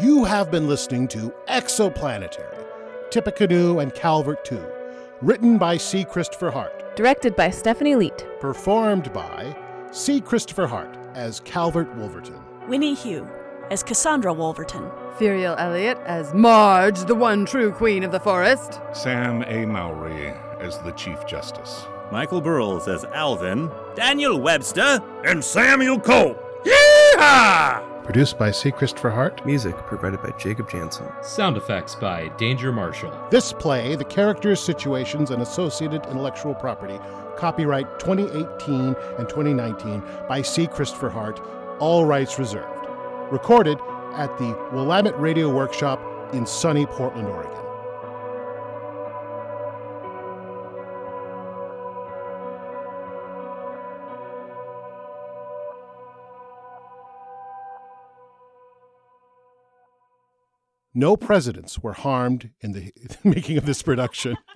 You 0.00 0.24
have 0.24 0.50
been 0.50 0.66
listening 0.66 1.06
to 1.08 1.32
Exoplanetary, 1.48 2.66
Tippecanoe 3.10 3.78
and 3.78 3.94
Calvert, 3.94 4.44
Too, 4.44 4.64
written 5.22 5.56
by 5.58 5.76
C. 5.76 6.04
Christopher 6.04 6.50
Hart, 6.50 6.96
Directed 6.96 7.34
by 7.36 7.50
Stephanie 7.50 7.94
Leet. 7.96 8.26
performed 8.40 9.12
by 9.12 9.56
C. 9.92 10.20
Christopher 10.20 10.66
Hart 10.66 10.96
as 11.14 11.40
Calvert 11.40 11.94
Wolverton, 11.96 12.38
Wynee 12.68 12.96
Hu 13.02 13.26
as 13.70 13.82
Cassandra 13.82 14.32
Wolverton. 14.32 14.90
Firiel 15.18 15.54
Elliot 15.58 15.98
as 16.06 16.32
Marge, 16.34 17.00
the 17.04 17.14
one 17.14 17.44
true 17.46 17.70
queen 17.72 18.02
of 18.02 18.12
the 18.12 18.20
forest. 18.20 18.80
Sam 18.94 19.42
A. 19.46 19.66
Mowry 19.66 20.32
as 20.60 20.78
the 20.78 20.92
Chief 20.92 21.24
Justice. 21.26 21.84
Michael 22.10 22.40
Burles 22.42 22.88
as 22.88 23.04
Alvin. 23.06 23.70
Daniel 23.94 24.40
Webster, 24.40 25.00
And 25.24 25.42
Samuel 25.44 26.00
Colt. 26.00 26.38
Yeehaw! 26.64 27.91
Produced 28.04 28.38
by 28.38 28.50
C. 28.50 28.70
Christopher 28.70 29.10
Hart. 29.10 29.44
Music 29.46 29.76
provided 29.86 30.22
by 30.22 30.30
Jacob 30.38 30.70
Jansen. 30.70 31.06
Sound 31.22 31.56
effects 31.56 31.94
by 31.94 32.28
Danger 32.36 32.72
Marshall. 32.72 33.12
This 33.30 33.52
play, 33.52 33.96
the 33.96 34.04
characters, 34.04 34.60
situations, 34.60 35.30
and 35.30 35.42
associated 35.42 36.06
intellectual 36.06 36.54
property, 36.54 36.98
copyright 37.36 37.98
2018 37.98 38.96
and 39.18 39.28
2019 39.28 40.02
by 40.28 40.42
C. 40.42 40.66
Christopher 40.66 41.10
Hart, 41.10 41.40
all 41.78 42.04
rights 42.04 42.38
reserved. 42.38 42.86
Recorded 43.30 43.78
at 44.14 44.36
the 44.38 44.56
Willamette 44.72 45.18
Radio 45.18 45.52
Workshop 45.52 46.00
in 46.32 46.46
sunny 46.46 46.86
Portland, 46.86 47.28
Oregon. 47.28 47.71
No 60.94 61.16
presidents 61.16 61.78
were 61.78 61.94
harmed 61.94 62.50
in 62.60 62.72
the 62.72 62.92
making 63.24 63.56
of 63.56 63.64
this 63.64 63.80
production. 63.80 64.36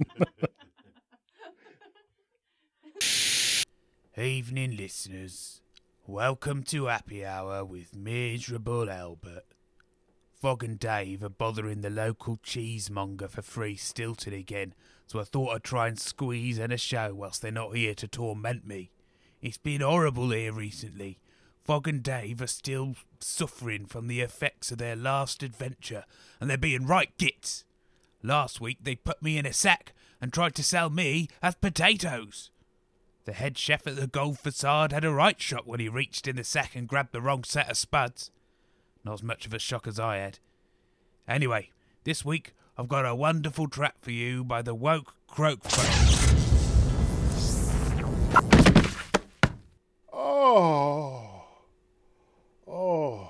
Evening, 4.18 4.76
listeners. 4.76 5.62
Welcome 6.06 6.62
to 6.64 6.84
Happy 6.86 7.24
Hour 7.24 7.64
with 7.64 7.96
Miserable 7.96 8.90
Albert. 8.90 9.46
Fog 10.34 10.62
and 10.62 10.78
Dave 10.78 11.22
are 11.22 11.30
bothering 11.30 11.80
the 11.80 11.88
local 11.88 12.36
cheesemonger 12.42 13.28
for 13.28 13.40
free 13.40 13.76
Stilton 13.76 14.34
again, 14.34 14.74
so 15.06 15.18
I 15.18 15.24
thought 15.24 15.54
I'd 15.54 15.64
try 15.64 15.88
and 15.88 15.98
squeeze 15.98 16.58
in 16.58 16.70
a 16.70 16.76
show 16.76 17.14
whilst 17.14 17.40
they're 17.40 17.50
not 17.50 17.74
here 17.74 17.94
to 17.94 18.06
torment 18.06 18.66
me. 18.66 18.90
It's 19.40 19.56
been 19.56 19.80
horrible 19.80 20.28
here 20.30 20.52
recently. 20.52 21.18
Fog 21.66 21.88
and 21.88 22.00
Dave 22.00 22.40
are 22.40 22.46
still 22.46 22.94
suffering 23.18 23.86
from 23.86 24.06
the 24.06 24.20
effects 24.20 24.70
of 24.70 24.78
their 24.78 24.94
last 24.94 25.42
adventure, 25.42 26.04
and 26.40 26.48
they're 26.48 26.56
being 26.56 26.86
right 26.86 27.10
gits. 27.18 27.64
Last 28.22 28.60
week 28.60 28.78
they 28.82 28.94
put 28.94 29.20
me 29.20 29.36
in 29.36 29.44
a 29.44 29.52
sack 29.52 29.92
and 30.20 30.32
tried 30.32 30.54
to 30.54 30.62
sell 30.62 30.90
me 30.90 31.28
as 31.42 31.56
potatoes. 31.56 32.50
The 33.24 33.32
head 33.32 33.58
chef 33.58 33.84
at 33.88 33.96
the 33.96 34.06
Gold 34.06 34.38
Facade 34.38 34.92
had 34.92 35.04
a 35.04 35.12
right 35.12 35.40
shock 35.40 35.66
when 35.66 35.80
he 35.80 35.88
reached 35.88 36.28
in 36.28 36.36
the 36.36 36.44
sack 36.44 36.76
and 36.76 36.86
grabbed 36.86 37.10
the 37.12 37.20
wrong 37.20 37.42
set 37.42 37.68
of 37.68 37.76
spuds. 37.76 38.30
Not 39.04 39.14
as 39.14 39.22
much 39.24 39.44
of 39.44 39.52
a 39.52 39.58
shock 39.58 39.88
as 39.88 39.98
I 39.98 40.18
had. 40.18 40.38
Anyway, 41.26 41.70
this 42.04 42.24
week 42.24 42.54
I've 42.78 42.86
got 42.86 43.04
a 43.04 43.16
wonderful 43.16 43.66
trap 43.66 43.96
for 44.02 44.12
you 44.12 44.44
by 44.44 44.62
the 44.62 44.74
Woke 44.74 45.14
Croak 45.26 45.64
Folk. 45.64 46.06
Oh. 50.12 51.44
Oh. 52.68 53.28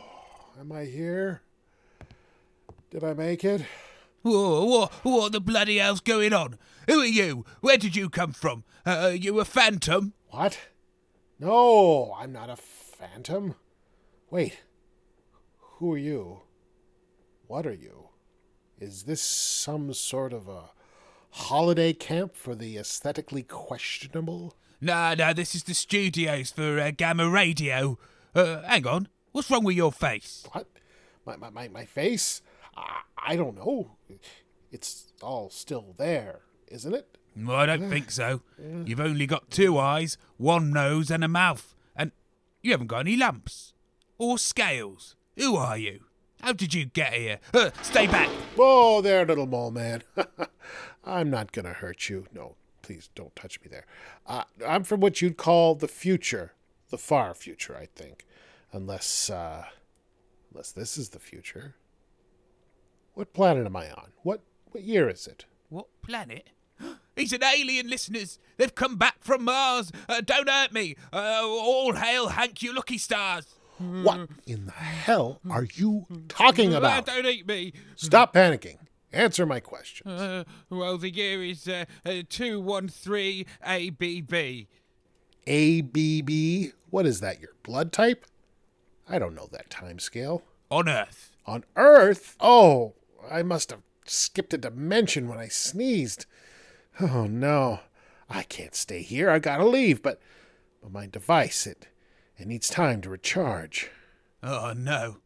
Am 0.60 0.72
I 0.72 0.75
here? 0.86 1.42
Did 2.90 3.04
I 3.04 3.14
make 3.14 3.44
it? 3.44 3.62
Whoa, 4.22 4.64
what, 4.64 4.92
what 5.04 5.32
the 5.32 5.40
bloody 5.40 5.78
hell's 5.78 6.00
going 6.00 6.32
on? 6.32 6.58
Who 6.88 7.00
are 7.00 7.06
you? 7.06 7.44
Where 7.60 7.76
did 7.76 7.94
you 7.94 8.08
come 8.08 8.32
from? 8.32 8.64
Uh, 8.84 8.90
are 8.90 9.12
you 9.12 9.38
a 9.40 9.44
phantom? 9.44 10.14
What? 10.30 10.58
No, 11.38 12.16
I'm 12.18 12.32
not 12.32 12.50
a 12.50 12.56
phantom. 12.56 13.54
Wait. 14.30 14.58
Who 15.58 15.92
are 15.92 15.98
you? 15.98 16.40
What 17.46 17.66
are 17.66 17.74
you? 17.74 18.08
Is 18.80 19.04
this 19.04 19.22
some 19.22 19.92
sort 19.92 20.32
of 20.32 20.48
a 20.48 20.70
holiday 21.30 21.92
camp 21.92 22.34
for 22.34 22.54
the 22.54 22.78
aesthetically 22.78 23.42
questionable? 23.42 24.54
Nah, 24.80 25.14
nah, 25.14 25.32
this 25.32 25.54
is 25.54 25.64
the 25.64 25.74
studios 25.74 26.50
for 26.50 26.78
uh, 26.80 26.90
Gamma 26.96 27.28
Radio. 27.28 27.98
Uh, 28.34 28.62
hang 28.62 28.86
on. 28.86 29.08
What's 29.36 29.50
wrong 29.50 29.64
with 29.64 29.76
your 29.76 29.92
face? 29.92 30.46
What? 30.52 30.66
My, 31.26 31.36
my, 31.36 31.50
my, 31.50 31.68
my 31.68 31.84
face? 31.84 32.40
I, 32.74 33.02
I 33.18 33.36
don't 33.36 33.54
know. 33.54 33.90
It's 34.72 35.12
all 35.20 35.50
still 35.50 35.94
there, 35.98 36.40
isn't 36.68 36.94
it? 36.94 37.18
Well, 37.36 37.54
I 37.54 37.66
don't 37.66 37.90
think 37.90 38.10
so. 38.10 38.40
You've 38.86 38.98
only 38.98 39.26
got 39.26 39.50
two 39.50 39.76
eyes, 39.76 40.16
one 40.38 40.70
nose, 40.70 41.10
and 41.10 41.22
a 41.22 41.28
mouth. 41.28 41.74
And 41.94 42.12
you 42.62 42.70
haven't 42.70 42.86
got 42.86 43.00
any 43.00 43.14
lumps. 43.14 43.74
Or 44.16 44.38
scales. 44.38 45.16
Who 45.36 45.56
are 45.56 45.76
you? 45.76 46.04
How 46.40 46.54
did 46.54 46.72
you 46.72 46.86
get 46.86 47.12
here? 47.12 47.38
Uh, 47.52 47.72
stay 47.82 48.06
back! 48.06 48.30
Whoa 48.56 49.02
there, 49.02 49.26
little 49.26 49.46
mole 49.46 49.70
man. 49.70 50.02
I'm 51.04 51.28
not 51.28 51.52
gonna 51.52 51.74
hurt 51.74 52.08
you. 52.08 52.26
No, 52.32 52.56
please 52.80 53.10
don't 53.14 53.36
touch 53.36 53.60
me 53.60 53.68
there. 53.70 53.84
Uh, 54.26 54.44
I'm 54.66 54.84
from 54.84 55.00
what 55.00 55.20
you'd 55.20 55.36
call 55.36 55.74
the 55.74 55.88
future. 55.88 56.54
The 56.88 56.96
far 56.96 57.34
future, 57.34 57.76
I 57.76 57.84
think. 57.94 58.24
Unless, 58.72 59.30
uh, 59.30 59.64
unless 60.52 60.72
this 60.72 60.98
is 60.98 61.10
the 61.10 61.18
future. 61.18 61.76
What 63.14 63.32
planet 63.32 63.64
am 63.66 63.76
I 63.76 63.90
on? 63.90 64.08
What, 64.22 64.42
what 64.70 64.82
year 64.84 65.08
is 65.08 65.26
it? 65.26 65.46
What 65.68 65.86
planet? 66.02 66.48
He's 67.16 67.32
an 67.32 67.42
alien, 67.42 67.88
listeners. 67.88 68.38
They've 68.58 68.74
come 68.74 68.96
back 68.96 69.16
from 69.20 69.44
Mars. 69.44 69.90
Uh, 70.08 70.20
don't 70.20 70.48
hurt 70.48 70.72
me. 70.72 70.96
Uh, 71.12 71.40
all 71.44 71.94
hail 71.94 72.28
Hank, 72.28 72.62
you 72.62 72.74
lucky 72.74 72.98
stars. 72.98 73.46
What 73.78 74.28
in 74.46 74.66
the 74.66 74.72
hell 74.72 75.40
are 75.50 75.64
you 75.74 76.06
talking 76.28 76.74
Uh, 76.74 76.78
about? 76.78 77.06
don't 77.06 77.26
eat 77.26 77.46
me. 77.46 77.74
Stop 77.94 78.32
panicking. 78.34 78.78
Answer 79.12 79.44
my 79.46 79.60
question. 79.60 80.08
Uh, 80.10 80.44
well, 80.70 80.96
the 80.98 81.10
year 81.10 81.42
is 81.42 81.68
uh, 81.68 81.84
uh, 82.04 82.22
213 82.28 83.44
ABB. 83.62 84.66
ABB? 85.46 86.72
What 86.90 87.06
is 87.06 87.20
that, 87.20 87.40
your 87.40 87.50
blood 87.62 87.92
type? 87.92 88.24
I 89.08 89.18
don't 89.18 89.34
know 89.34 89.48
that 89.52 89.70
time 89.70 89.98
scale. 89.98 90.42
On 90.70 90.88
Earth. 90.88 91.30
On 91.46 91.64
Earth? 91.76 92.36
Oh, 92.40 92.94
I 93.30 93.42
must 93.42 93.70
have 93.70 93.82
skipped 94.04 94.54
a 94.54 94.58
dimension 94.58 95.28
when 95.28 95.38
I 95.38 95.48
sneezed. 95.48 96.26
Oh 97.00 97.26
no. 97.26 97.80
I 98.28 98.42
can't 98.42 98.74
stay 98.74 99.02
here. 99.02 99.30
I 99.30 99.38
gotta 99.38 99.66
leave, 99.66 100.02
but 100.02 100.20
but 100.82 100.92
my 100.92 101.06
device 101.06 101.66
it 101.66 101.88
it 102.38 102.46
needs 102.46 102.68
time 102.68 103.00
to 103.02 103.10
recharge. 103.10 103.90
Oh, 104.42 104.74
no. 104.76 105.18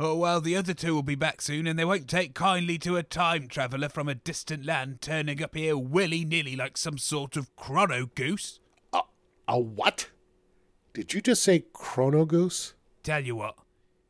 Oh, 0.00 0.16
well, 0.16 0.40
the 0.40 0.56
other 0.56 0.74
two 0.74 0.94
will 0.94 1.02
be 1.02 1.14
back 1.14 1.40
soon, 1.42 1.66
and 1.66 1.78
they 1.78 1.84
won't 1.84 2.08
take 2.08 2.34
kindly 2.34 2.78
to 2.78 2.96
a 2.96 3.02
time 3.02 3.48
traveller 3.48 3.88
from 3.88 4.08
a 4.08 4.14
distant 4.14 4.64
land 4.64 5.00
turning 5.00 5.42
up 5.42 5.54
here 5.54 5.76
willy 5.76 6.24
nilly 6.24 6.56
like 6.56 6.76
some 6.76 6.98
sort 6.98 7.36
of 7.36 7.54
chrono 7.54 8.06
goose. 8.06 8.60
A, 8.92 9.02
a 9.46 9.58
what? 9.60 10.08
Did 10.94 11.12
you 11.12 11.20
just 11.20 11.42
say 11.42 11.66
chrono 11.72 12.24
goose? 12.24 12.74
Tell 13.04 13.22
you 13.22 13.36
what, 13.36 13.56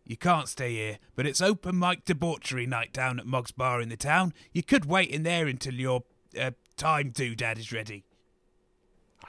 you 0.04 0.16
can't 0.16 0.48
stay 0.48 0.74
here, 0.74 0.98
but 1.16 1.26
it's 1.26 1.40
open 1.40 1.76
mic 1.76 2.04
debauchery 2.04 2.64
night 2.64 2.92
down 2.92 3.18
at 3.18 3.26
Mog's 3.26 3.50
Bar 3.50 3.80
in 3.80 3.88
the 3.88 3.96
town. 3.96 4.32
You 4.52 4.62
could 4.62 4.84
wait 4.84 5.10
in 5.10 5.24
there 5.24 5.48
until 5.48 5.74
your 5.74 6.04
uh, 6.40 6.52
time 6.76 7.10
doodad 7.10 7.58
is 7.58 7.72
ready. 7.72 8.04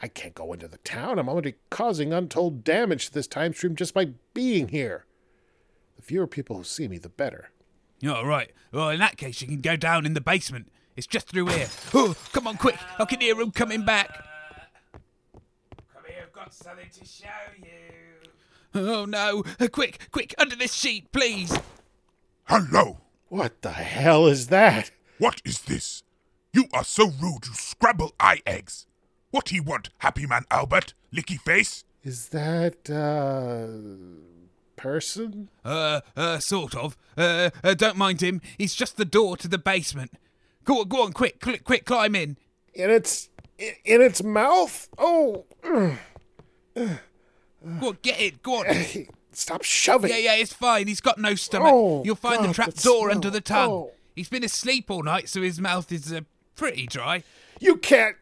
I 0.04 0.08
can't 0.08 0.36
go 0.36 0.54
into 0.54 0.68
the 0.68 0.78
town. 0.78 1.18
I'm 1.18 1.28
already 1.28 1.56
causing 1.72 2.14
untold 2.14 2.64
damage 2.64 3.08
to 3.08 3.14
this 3.14 3.26
time 3.26 3.56
stream 3.56 3.76
just 3.76 3.96
by 3.96 4.10
being 4.36 4.68
here. 4.68 5.08
The 5.96 6.04
fewer 6.04 6.28
people 6.28 6.58
who 6.58 6.64
see 6.64 6.88
me, 6.88 7.00
the 7.00 7.10
better. 7.10 7.50
All 8.08 8.28
right. 8.28 8.52
Well, 8.72 8.90
in 8.90 9.00
that 9.00 9.18
case, 9.18 9.42
you 9.42 9.48
can 9.48 9.62
go 9.62 9.76
down 9.76 10.06
in 10.06 10.14
the 10.14 10.22
basement. 10.22 10.68
It's 10.96 11.08
just 11.08 11.28
through 11.30 11.48
here. 11.48 11.70
Oh, 11.92 12.16
come 12.34 12.46
on, 12.46 12.58
quick! 12.58 12.78
I 13.00 13.06
can 13.06 13.20
hear 13.20 13.42
him 13.42 13.50
coming 13.50 13.84
back. 13.84 14.14
Come 14.92 16.04
here, 16.08 16.22
I've 16.22 16.34
got 16.34 16.54
something 16.54 16.90
to 17.00 17.06
show 17.06 17.26
you. 17.58 18.05
Oh 18.78 19.06
no! 19.06 19.42
Uh, 19.58 19.70
quick, 19.70 20.10
quick, 20.12 20.36
under 20.38 20.56
this 20.56 20.74
sheet, 20.74 21.10
please. 21.14 21.58
Hello. 22.44 22.98
What 23.30 23.62
the 23.62 23.72
hell 23.72 24.28
is 24.28 24.48
that? 24.48 24.92
What 25.18 25.42
is 25.46 25.62
this? 25.62 26.04
You 26.52 26.66
are 26.74 26.84
so 26.84 27.06
rude, 27.06 27.46
you 27.48 27.54
scrabble 27.54 28.14
eye 28.20 28.42
eggs. 28.46 28.86
What 29.32 29.50
he 29.50 29.62
want, 29.62 29.90
Happy 30.00 30.26
Man 30.26 30.44
Albert? 30.52 30.94
Licky 31.14 31.40
face? 31.40 31.86
Is 32.04 32.28
that, 32.30 32.90
uh. 32.90 33.68
person? 34.76 35.50
Uh, 35.64 36.02
uh, 36.18 36.40
sort 36.40 36.76
of. 36.76 36.98
Uh, 37.18 37.52
uh, 37.64 37.76
don't 37.76 37.98
mind 37.98 38.22
him. 38.22 38.42
He's 38.58 38.76
just 38.76 38.98
the 38.98 39.06
door 39.06 39.38
to 39.38 39.48
the 39.48 39.58
basement. 39.58 40.12
Go 40.66 40.82
on, 40.82 40.90
go 40.90 41.04
on, 41.04 41.14
quick, 41.14 41.40
quick, 41.42 41.64
quick, 41.64 41.86
climb 41.86 42.14
in. 42.14 42.36
In 42.74 42.90
its. 42.90 43.30
in 43.58 44.02
its 44.02 44.22
mouth? 44.22 44.90
Oh. 44.98 45.46
Go 47.80 47.90
on, 47.90 47.98
get 48.02 48.20
it, 48.20 48.44
go 48.44 48.60
on. 48.60 48.66
Stop 49.32 49.64
shoving. 49.64 50.12
Yeah, 50.12 50.18
yeah, 50.18 50.36
it's 50.36 50.54
fine. 50.54 50.88
He's 50.88 51.02
got 51.02 51.18
no 51.18 51.36
stomach. 51.36 51.72
Oh, 51.74 52.04
You'll 52.06 52.16
find 52.16 52.38
God, 52.40 52.50
the 52.50 52.54
trap 52.54 52.74
that 52.74 52.84
door 52.84 53.08
smell. 53.08 53.16
under 53.18 53.30
the 53.30 53.42
tongue. 53.42 53.70
Oh. 53.72 53.92
He's 54.16 54.30
been 54.30 54.44
asleep 54.46 54.90
all 54.90 55.04
night, 55.04 55.28
so 55.28 55.42
his 55.42 55.60
mouth 55.60 55.92
is 55.92 56.14
uh, 56.14 56.22
pretty 56.56 56.86
dry. 56.88 57.24
You 57.60 57.78
can't 57.78 58.16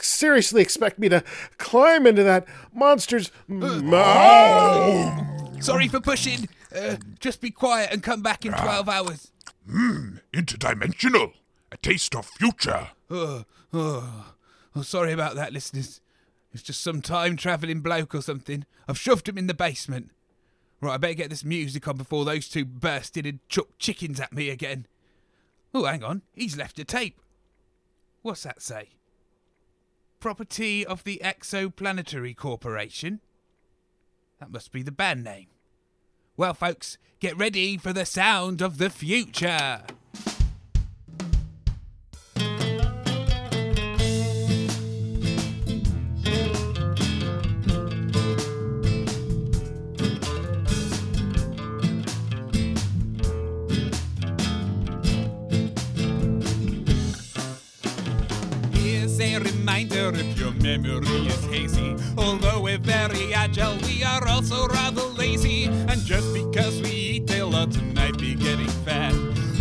seriously 0.00 0.60
expect 0.62 0.98
me 0.98 1.08
to 1.08 1.22
climb 1.58 2.06
into 2.06 2.22
that 2.24 2.46
monster's 2.74 3.30
Uh, 3.48 3.80
mouth. 3.82 5.64
Sorry 5.64 5.88
for 5.88 6.00
pushing. 6.00 6.48
Uh, 6.74 6.96
just 7.20 7.40
be 7.40 7.50
quiet 7.50 7.90
and 7.92 8.02
come 8.02 8.22
back 8.22 8.44
in 8.44 8.52
12 8.52 8.88
hours. 8.88 9.32
Mmm, 9.70 10.20
interdimensional. 10.32 11.32
A 11.72 11.76
taste 11.78 12.14
of 12.14 12.26
future. 12.26 12.88
Oh, 13.10 13.44
oh, 13.72 14.34
oh, 14.76 14.82
sorry 14.82 15.12
about 15.12 15.34
that, 15.36 15.52
listeners. 15.52 16.00
It's 16.52 16.62
just 16.62 16.82
some 16.82 17.02
time 17.02 17.36
travelling 17.36 17.80
bloke 17.80 18.14
or 18.14 18.22
something. 18.22 18.64
I've 18.88 18.98
shoved 18.98 19.28
him 19.28 19.38
in 19.38 19.46
the 19.46 19.54
basement. 19.54 20.10
Right, 20.80 20.94
I 20.94 20.96
better 20.96 21.14
get 21.14 21.30
this 21.30 21.44
music 21.44 21.86
on 21.88 21.96
before 21.96 22.24
those 22.24 22.48
two 22.48 22.64
burst 22.64 23.16
in 23.16 23.26
and 23.26 23.40
chuck 23.48 23.66
chickens 23.78 24.20
at 24.20 24.32
me 24.32 24.48
again. 24.48 24.86
Oh, 25.74 25.84
hang 25.84 26.02
on. 26.02 26.22
He's 26.32 26.56
left 26.56 26.78
a 26.78 26.84
tape. 26.84 27.20
What's 28.22 28.44
that 28.44 28.62
say? 28.62 28.90
Property 30.20 30.86
of 30.86 31.04
the 31.04 31.20
Exoplanetary 31.22 32.36
Corporation? 32.36 33.20
That 34.40 34.50
must 34.50 34.72
be 34.72 34.82
the 34.82 34.92
band 34.92 35.24
name. 35.24 35.48
Well, 36.36 36.54
folks, 36.54 36.98
get 37.20 37.36
ready 37.36 37.76
for 37.76 37.92
the 37.92 38.06
sound 38.06 38.62
of 38.62 38.78
the 38.78 38.90
future. 38.90 39.82
Memory 60.78 61.26
is 61.26 61.44
hazy. 61.46 61.96
Although 62.16 62.62
we're 62.62 62.78
very 62.78 63.34
agile, 63.34 63.76
we 63.82 64.02
are 64.02 64.26
also 64.28 64.66
rather 64.68 65.02
lazy. 65.02 65.64
And 65.66 66.00
just 66.04 66.32
because 66.32 66.80
we 66.82 66.90
eat 66.90 67.30
a 67.30 67.44
lot 67.44 67.72
tonight, 67.72 68.18
be 68.18 68.34
getting 68.34 68.68
fat. 68.84 69.12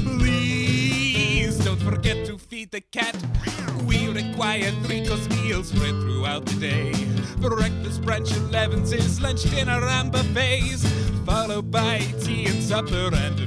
Please 0.04 1.58
don't 1.64 1.82
forget 1.82 2.26
to 2.28 2.38
feed 2.38 2.72
the 2.72 2.82
cat. 2.82 3.16
We 3.86 4.08
require 4.10 4.72
three 4.84 5.06
course 5.08 5.28
meals 5.30 5.70
spread 5.70 5.96
throughout 6.02 6.46
the 6.46 6.60
day. 6.60 6.92
Breakfast, 7.40 8.02
brunch, 8.02 8.36
and 8.36 8.94
is 8.94 9.22
lunch, 9.22 9.44
dinner, 9.44 9.84
and 9.84 10.12
buffets. 10.12 10.86
Followed 11.26 11.72
by 11.72 12.00
tea 12.22 12.46
and 12.48 12.64
supper 12.64 13.10
and 13.14 13.47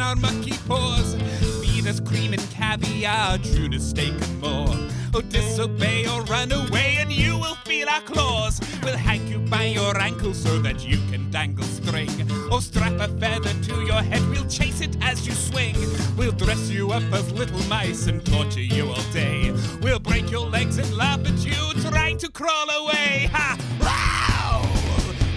and 0.00 0.20
clean 0.20 0.20
mucky 0.20 0.56
paws. 0.66 1.14
Feed 1.62 1.86
us 1.86 2.00
cream 2.00 2.32
and 2.32 2.50
caviar, 2.50 3.38
tuna 3.38 3.78
steak 3.78 4.12
and 4.12 4.40
more. 4.40 4.90
Oh, 5.16 5.20
disobey 5.20 6.08
or 6.08 6.22
run 6.22 6.50
away, 6.50 6.96
and 6.98 7.12
you 7.12 7.38
will 7.38 7.54
feel 7.64 7.88
our 7.88 8.00
claws. 8.00 8.60
We'll 8.82 8.96
hang 8.96 9.26
you 9.28 9.38
by 9.38 9.66
your 9.66 9.96
ankles 9.98 10.42
so 10.42 10.58
that 10.58 10.84
you 10.84 10.98
can 11.10 11.30
dangle 11.30 11.64
string. 11.64 12.10
Or 12.50 12.60
strap 12.60 12.98
a 12.98 13.08
feather 13.18 13.54
to 13.68 13.84
your 13.84 14.02
head, 14.02 14.26
we'll 14.28 14.48
chase 14.48 14.80
it 14.80 14.96
as 15.00 15.26
you 15.26 15.32
swing. 15.32 15.76
We'll 16.16 16.32
dress 16.32 16.68
you 16.68 16.90
up 16.90 17.04
as 17.12 17.30
little 17.32 17.62
mice 17.68 18.08
and 18.08 18.24
torture 18.26 18.60
you 18.60 18.88
all 18.88 19.12
day. 19.12 19.52
We'll 19.80 20.00
break 20.00 20.30
your 20.30 20.46
legs 20.46 20.78
and 20.78 20.92
laugh 20.96 21.20
at 21.20 21.44
you 21.44 21.80
trying 21.90 22.18
to 22.18 22.30
crawl 22.30 22.68
away. 22.70 23.28
Ha! 23.32 23.56
Wow! 23.80 24.62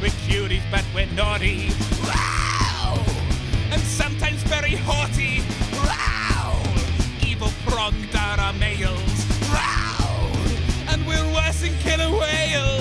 We're 0.01 0.09
cuties, 0.25 0.63
but 0.71 0.85
we're 0.95 1.11
naughty. 1.13 1.69
Wow! 2.03 3.03
And 3.71 3.81
sometimes 3.81 4.36
very 4.47 4.75
haughty. 4.75 5.41
Wow! 5.83 6.63
Evil 7.25 7.51
pronged 7.65 8.15
are 8.15 8.39
our 8.39 8.53
males. 8.53 9.25
Wow! 9.49 10.31
And 10.87 11.05
we're 11.05 11.33
worse 11.33 11.61
than 11.61 11.77
killer 11.79 12.09
whales. 12.09 12.76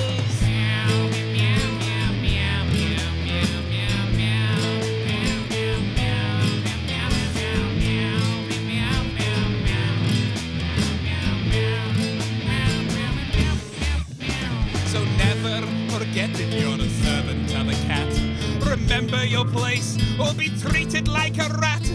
Remember 18.97 19.27
your 19.27 19.45
place 19.45 19.99
or 20.19 20.33
be 20.33 20.49
treated 20.49 21.07
like 21.07 21.37
a 21.37 21.51
rat. 21.61 21.87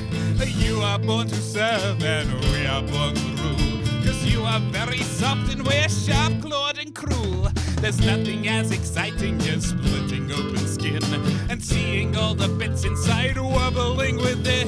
You 0.45 0.81
are 0.81 0.99
born 0.99 1.27
to 1.29 1.35
serve 1.35 2.03
and 2.03 2.31
we 2.51 2.67
are 2.67 2.83
born 2.83 3.15
to 3.15 3.41
rule. 3.41 4.05
Cause 4.05 4.23
you 4.23 4.43
are 4.43 4.59
very 4.69 4.99
soft 4.99 5.51
and 5.51 5.65
we're 5.65 5.89
sharp 5.89 6.39
clawed 6.43 6.77
and 6.77 6.93
cruel. 6.93 7.49
There's 7.77 7.99
nothing 8.05 8.47
as 8.47 8.71
exciting 8.71 9.41
as 9.47 9.69
splitting 9.69 10.31
open 10.31 10.59
skin 10.67 11.03
and 11.49 11.63
seeing 11.63 12.15
all 12.15 12.35
the 12.35 12.49
bits 12.49 12.85
inside 12.85 13.35
wobbling 13.35 14.17
within. 14.17 14.67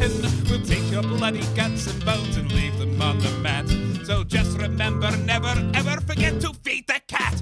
We'll 0.49 0.65
take 0.65 0.89
your 0.91 1.03
bloody 1.03 1.45
guts 1.55 1.85
and 1.85 2.03
bones 2.03 2.35
and 2.35 2.51
leave 2.51 2.79
them 2.79 2.99
on 2.99 3.19
the 3.19 3.29
mat. 3.43 3.67
So 4.07 4.23
just 4.23 4.57
remember, 4.57 5.15
never 5.17 5.53
ever 5.75 6.01
forget 6.01 6.41
to 6.41 6.51
feed 6.63 6.87
the 6.87 6.99
cat. 7.07 7.39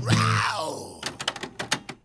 Row! 0.00 1.00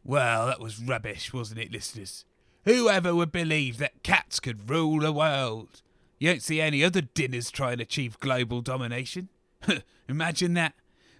Well, 0.07 0.54
rubbish, 0.85 1.33
wasn't 1.33 1.59
it, 1.59 1.71
listeners? 1.71 2.25
Whoever 2.65 3.13
would 3.13 3.31
believe 3.31 3.77
that 3.77 4.03
cats 4.03 4.39
could 4.39 4.69
rule 4.69 4.99
the 4.99 5.11
world? 5.11 5.81
You 6.19 6.29
don't 6.29 6.41
see 6.41 6.61
any 6.61 6.83
other 6.83 7.01
dinners 7.01 7.51
try 7.51 7.73
and 7.73 7.81
achieve 7.81 8.19
global 8.19 8.61
domination. 8.61 9.29
Imagine 10.09 10.53
that. 10.55 10.73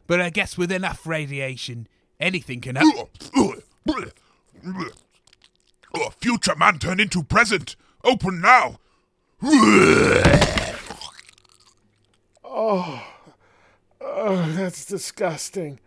But 0.08 0.22
I 0.22 0.30
guess 0.30 0.58
with 0.58 0.72
enough 0.72 1.06
radiation, 1.06 1.88
anything 2.20 2.62
can 2.62 2.76
happen. 2.78 3.08
Oh, 5.94 6.10
future 6.20 6.56
man 6.56 6.80
turned 6.80 7.02
into 7.02 7.24
present. 7.24 7.76
Open 8.04 8.42
now. 8.42 8.80
Oh, 12.44 13.04
oh, 14.02 14.52
that's 14.56 14.86
disgusting. 14.86 15.80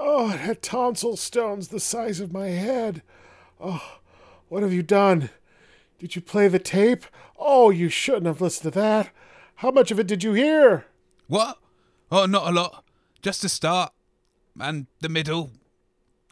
Oh, 0.00 0.30
it 0.30 0.38
had 0.38 0.62
tonsil 0.62 1.16
stones 1.16 1.68
the 1.68 1.80
size 1.80 2.20
of 2.20 2.32
my 2.32 2.46
head. 2.46 3.02
Oh, 3.60 3.98
what 4.48 4.62
have 4.62 4.72
you 4.72 4.84
done? 4.84 5.30
Did 5.98 6.14
you 6.14 6.22
play 6.22 6.46
the 6.46 6.60
tape? 6.60 7.04
Oh, 7.36 7.70
you 7.70 7.88
shouldn't 7.88 8.26
have 8.26 8.40
listened 8.40 8.72
to 8.72 8.78
that. 8.78 9.10
How 9.56 9.72
much 9.72 9.90
of 9.90 9.98
it 9.98 10.06
did 10.06 10.22
you 10.22 10.34
hear? 10.34 10.86
What? 11.26 11.58
Oh, 12.12 12.26
not 12.26 12.46
a 12.46 12.52
lot. 12.52 12.84
Just 13.22 13.42
the 13.42 13.48
start, 13.48 13.92
and 14.60 14.86
the 15.00 15.08
middle, 15.08 15.50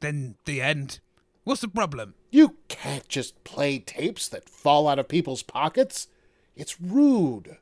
then 0.01 0.37
the 0.45 0.63
end. 0.63 1.01
What's 1.43 1.63
the 1.63 1.69
problem? 1.69 2.15
You 2.31 2.57
can't 2.69 3.09
just 3.09 3.43
play 3.43 3.81
tapes 3.81 4.29
that 4.29 4.49
fall 4.49 4.87
out 4.87 5.01
of 5.01 5.09
people's 5.09 5.43
pockets. 5.43 6.07
It's 6.55 6.81
rude. 6.81 7.57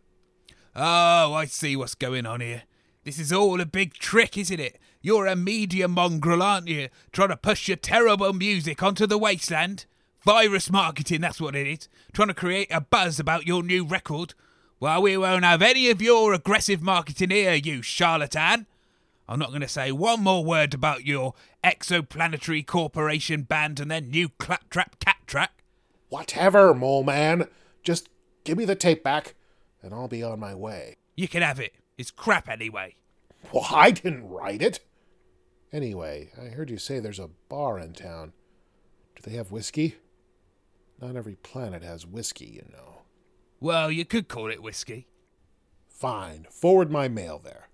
Oh, 0.76 1.32
I 1.32 1.46
see 1.46 1.76
what's 1.76 1.94
going 1.94 2.26
on 2.26 2.42
here. 2.42 2.64
This 3.04 3.18
is 3.18 3.32
all 3.32 3.60
a 3.60 3.66
big 3.66 3.94
trick, 3.94 4.36
isn't 4.36 4.60
it? 4.60 4.78
You're 5.04 5.26
a 5.26 5.36
media 5.36 5.86
mongrel, 5.86 6.42
aren't 6.42 6.68
you? 6.68 6.88
Trying 7.12 7.28
to 7.28 7.36
push 7.36 7.68
your 7.68 7.76
terrible 7.76 8.32
music 8.32 8.82
onto 8.82 9.06
the 9.06 9.18
wasteland? 9.18 9.84
Virus 10.24 10.70
marketing, 10.70 11.20
that's 11.20 11.42
what 11.42 11.54
it 11.54 11.66
is. 11.66 11.90
Trying 12.14 12.28
to 12.28 12.34
create 12.34 12.68
a 12.70 12.80
buzz 12.80 13.20
about 13.20 13.46
your 13.46 13.62
new 13.62 13.84
record. 13.84 14.32
Well, 14.80 15.02
we 15.02 15.18
won't 15.18 15.44
have 15.44 15.60
any 15.60 15.90
of 15.90 16.00
your 16.00 16.32
aggressive 16.32 16.80
marketing 16.80 17.28
here, 17.28 17.52
you 17.52 17.82
charlatan. 17.82 18.66
I'm 19.28 19.38
not 19.38 19.50
going 19.50 19.60
to 19.60 19.68
say 19.68 19.92
one 19.92 20.22
more 20.22 20.42
word 20.42 20.72
about 20.72 21.04
your 21.04 21.34
exoplanetary 21.62 22.66
corporation 22.66 23.42
band 23.42 23.80
and 23.80 23.90
their 23.90 24.00
new 24.00 24.30
claptrap 24.30 24.98
cat 25.00 25.18
track. 25.26 25.62
Whatever, 26.08 26.72
mole 26.72 27.04
man. 27.04 27.48
Just 27.82 28.08
give 28.44 28.56
me 28.56 28.64
the 28.64 28.74
tape 28.74 29.04
back, 29.04 29.34
and 29.82 29.92
I'll 29.92 30.08
be 30.08 30.22
on 30.22 30.40
my 30.40 30.54
way. 30.54 30.96
You 31.14 31.28
can 31.28 31.42
have 31.42 31.60
it. 31.60 31.74
It's 31.98 32.10
crap 32.10 32.48
anyway. 32.48 32.96
Well, 33.52 33.66
I 33.70 33.90
didn't 33.90 34.30
write 34.30 34.62
it. 34.62 34.80
Anyway, 35.74 36.30
I 36.40 36.50
heard 36.50 36.70
you 36.70 36.78
say 36.78 37.00
there's 37.00 37.18
a 37.18 37.30
bar 37.48 37.80
in 37.80 37.94
town. 37.94 38.32
Do 39.16 39.28
they 39.28 39.36
have 39.36 39.50
whiskey? 39.50 39.96
Not 41.00 41.16
every 41.16 41.34
planet 41.34 41.82
has 41.82 42.06
whiskey, 42.06 42.46
you 42.46 42.64
know. 42.70 42.98
Well, 43.58 43.90
you 43.90 44.04
could 44.04 44.28
call 44.28 44.52
it 44.52 44.62
whiskey. 44.62 45.08
Fine. 45.88 46.46
Forward 46.48 46.92
my 46.92 47.08
mail 47.08 47.42
there. 47.42 47.68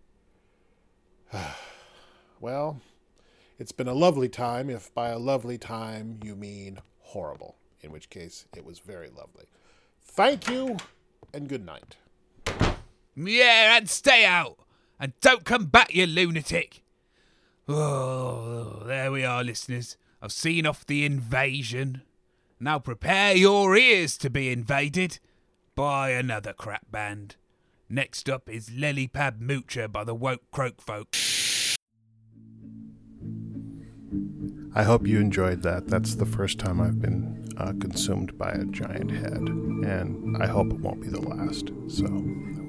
well, 2.40 2.80
it's 3.58 3.72
been 3.72 3.86
a 3.86 3.92
lovely 3.92 4.30
time, 4.30 4.70
if 4.70 4.94
by 4.94 5.10
a 5.10 5.18
lovely 5.18 5.58
time 5.58 6.20
you 6.24 6.34
mean 6.34 6.78
horrible, 7.00 7.56
in 7.82 7.92
which 7.92 8.08
case 8.08 8.46
it 8.56 8.64
was 8.64 8.78
very 8.78 9.10
lovely. 9.10 9.44
Thank 10.00 10.48
you, 10.48 10.78
and 11.34 11.50
good 11.50 11.66
night. 11.66 11.96
Yeah, 13.14 13.76
and 13.76 13.90
stay 13.90 14.24
out. 14.24 14.56
And 14.98 15.12
don't 15.20 15.44
come 15.44 15.66
back, 15.66 15.94
you 15.94 16.06
lunatic. 16.06 16.82
Oh, 17.72 18.82
there 18.84 19.12
we 19.12 19.24
are, 19.24 19.44
listeners. 19.44 19.96
I've 20.20 20.32
seen 20.32 20.66
off 20.66 20.84
the 20.84 21.04
invasion. 21.04 22.02
Now 22.58 22.80
prepare 22.80 23.36
your 23.36 23.76
ears 23.76 24.18
to 24.18 24.28
be 24.28 24.50
invaded 24.50 25.20
by 25.76 26.10
another 26.10 26.52
crap 26.52 26.90
band. 26.90 27.36
Next 27.88 28.28
up 28.28 28.50
is 28.50 28.70
Lillipad 28.70 29.38
Moocher 29.40 29.90
by 29.90 30.02
the 30.02 30.16
Woke 30.16 30.50
Croak 30.50 30.82
Folk. 30.82 31.14
I 34.74 34.82
hope 34.82 35.06
you 35.06 35.20
enjoyed 35.20 35.62
that. 35.62 35.86
That's 35.86 36.16
the 36.16 36.26
first 36.26 36.58
time 36.58 36.80
I've 36.80 37.00
been 37.00 37.50
uh, 37.56 37.72
consumed 37.80 38.36
by 38.36 38.50
a 38.50 38.64
giant 38.64 39.12
head, 39.12 39.48
and 39.48 40.36
I 40.42 40.48
hope 40.48 40.72
it 40.72 40.80
won't 40.80 41.02
be 41.02 41.08
the 41.08 41.20
last. 41.20 41.70
So 41.86 42.06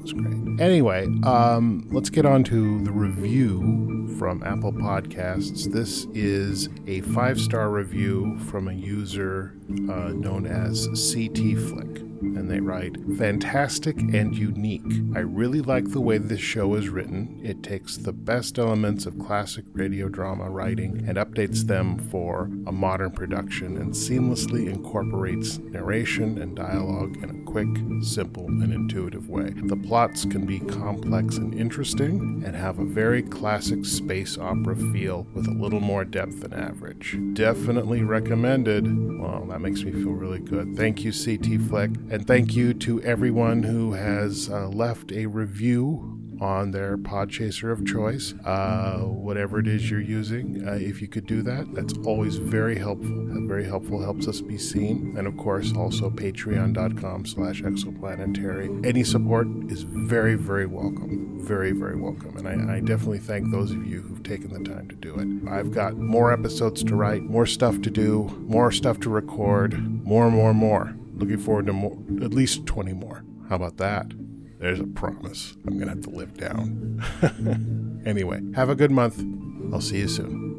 was 0.01 0.13
great. 0.13 0.59
Anyway, 0.59 1.05
um, 1.23 1.87
let's 1.91 2.09
get 2.09 2.25
on 2.25 2.43
to 2.45 2.83
the 2.83 2.91
review 2.91 4.15
from 4.17 4.43
Apple 4.43 4.73
Podcasts. 4.73 5.71
This 5.71 6.05
is 6.13 6.69
a 6.87 7.01
five 7.01 7.39
star 7.39 7.69
review 7.69 8.37
from 8.49 8.67
a 8.67 8.73
user 8.73 9.55
uh, 9.89 10.09
known 10.09 10.45
as 10.45 10.87
CT 11.13 11.57
Flick 11.57 12.10
and 12.21 12.49
they 12.49 12.59
write 12.59 12.97
Fantastic 13.17 13.99
and 13.99 14.35
unique. 14.35 14.81
I 15.15 15.19
really 15.19 15.61
like 15.61 15.91
the 15.91 16.01
way 16.01 16.17
this 16.17 16.39
show 16.39 16.75
is 16.75 16.89
written. 16.89 17.39
It 17.43 17.63
takes 17.63 17.97
the 17.97 18.13
best 18.13 18.59
elements 18.59 19.05
of 19.05 19.19
classic 19.19 19.65
radio 19.73 20.07
drama 20.07 20.49
writing 20.49 21.03
and 21.07 21.17
updates 21.17 21.65
them 21.65 21.97
for 22.09 22.49
a 22.67 22.71
modern 22.71 23.11
production 23.11 23.77
and 23.77 23.93
seamlessly 23.93 24.69
incorporates 24.71 25.57
narration 25.57 26.37
and 26.37 26.55
dialogue 26.55 27.17
in 27.23 27.29
a 27.29 27.51
quick, 27.51 27.67
simple, 28.03 28.45
and 28.47 28.73
intuitive 28.73 29.29
way. 29.29 29.53
The 29.55 29.75
plots 29.75 30.25
can 30.25 30.45
be 30.45 30.59
complex 30.59 31.37
and 31.37 31.53
interesting 31.53 32.43
and 32.45 32.55
have 32.55 32.79
a 32.79 32.85
very 32.85 33.21
classic 33.21 33.85
space 33.85 34.37
opera 34.37 34.75
feel 34.75 35.27
with 35.33 35.47
a 35.47 35.51
little 35.51 35.79
more 35.79 36.05
depth 36.05 36.41
than 36.41 36.53
average. 36.53 37.17
Definitely 37.33 38.03
recommended. 38.03 38.85
Well, 39.19 39.45
that 39.49 39.61
makes 39.61 39.83
me 39.83 39.91
feel 39.91 40.11
really 40.11 40.39
good. 40.39 40.75
Thank 40.75 41.03
you, 41.03 41.11
CT 41.11 41.69
Flick 41.69 41.91
And 42.11 42.27
thank 42.27 42.57
you 42.57 42.73
to 42.73 43.01
everyone 43.03 43.63
who 43.63 43.93
has 43.93 44.49
uh, 44.49 44.67
left 44.67 45.13
a 45.13 45.27
review 45.27 46.19
on 46.41 46.71
their 46.71 46.97
Podchaser 46.97 47.71
of 47.71 47.85
choice, 47.85 48.33
uh, 48.43 48.97
whatever 48.97 49.59
it 49.59 49.67
is 49.67 49.89
you're 49.89 50.01
using. 50.01 50.67
Uh, 50.67 50.73
if 50.73 51.01
you 51.01 51.07
could 51.07 51.25
do 51.25 51.41
that, 51.43 51.73
that's 51.73 51.93
always 52.05 52.35
very 52.35 52.77
helpful. 52.77 53.29
Very 53.47 53.63
helpful, 53.63 54.01
helps 54.01 54.27
us 54.27 54.41
be 54.41 54.57
seen. 54.57 55.15
And 55.17 55.25
of 55.25 55.37
course, 55.37 55.71
also 55.73 56.09
patreon.com 56.09 57.27
slash 57.27 57.61
exoplanetary. 57.61 58.85
Any 58.85 59.05
support 59.05 59.47
is 59.71 59.83
very, 59.83 60.35
very 60.35 60.65
welcome. 60.65 61.39
Very, 61.45 61.71
very 61.71 61.95
welcome. 61.95 62.35
And 62.35 62.69
I, 62.69 62.75
I 62.75 62.79
definitely 62.81 63.19
thank 63.19 63.51
those 63.51 63.71
of 63.71 63.87
you 63.87 64.01
who've 64.01 64.23
taken 64.23 64.51
the 64.51 64.69
time 64.69 64.89
to 64.89 64.95
do 64.95 65.15
it. 65.17 65.49
I've 65.49 65.71
got 65.71 65.95
more 65.95 66.33
episodes 66.33 66.83
to 66.83 66.93
write, 66.93 67.21
more 67.21 67.45
stuff 67.45 67.81
to 67.83 67.89
do, 67.89 68.23
more 68.49 68.73
stuff 68.73 68.99
to 69.01 69.09
record, 69.09 70.03
more, 70.03 70.29
more, 70.29 70.53
more. 70.53 70.93
Looking 71.21 71.37
forward 71.37 71.67
to 71.67 71.73
more, 71.73 71.99
at 72.23 72.33
least 72.33 72.65
20 72.65 72.93
more. 72.93 73.23
How 73.47 73.55
about 73.55 73.77
that? 73.77 74.11
There's 74.57 74.79
a 74.79 74.87
promise 74.87 75.55
I'm 75.67 75.77
going 75.77 75.87
to 75.87 75.93
have 75.93 76.01
to 76.01 76.09
live 76.09 76.35
down. 76.35 78.01
anyway, 78.07 78.41
have 78.55 78.69
a 78.69 78.75
good 78.75 78.89
month. 78.89 79.23
I'll 79.71 79.81
see 79.81 79.99
you 79.99 80.07
soon. 80.07 80.50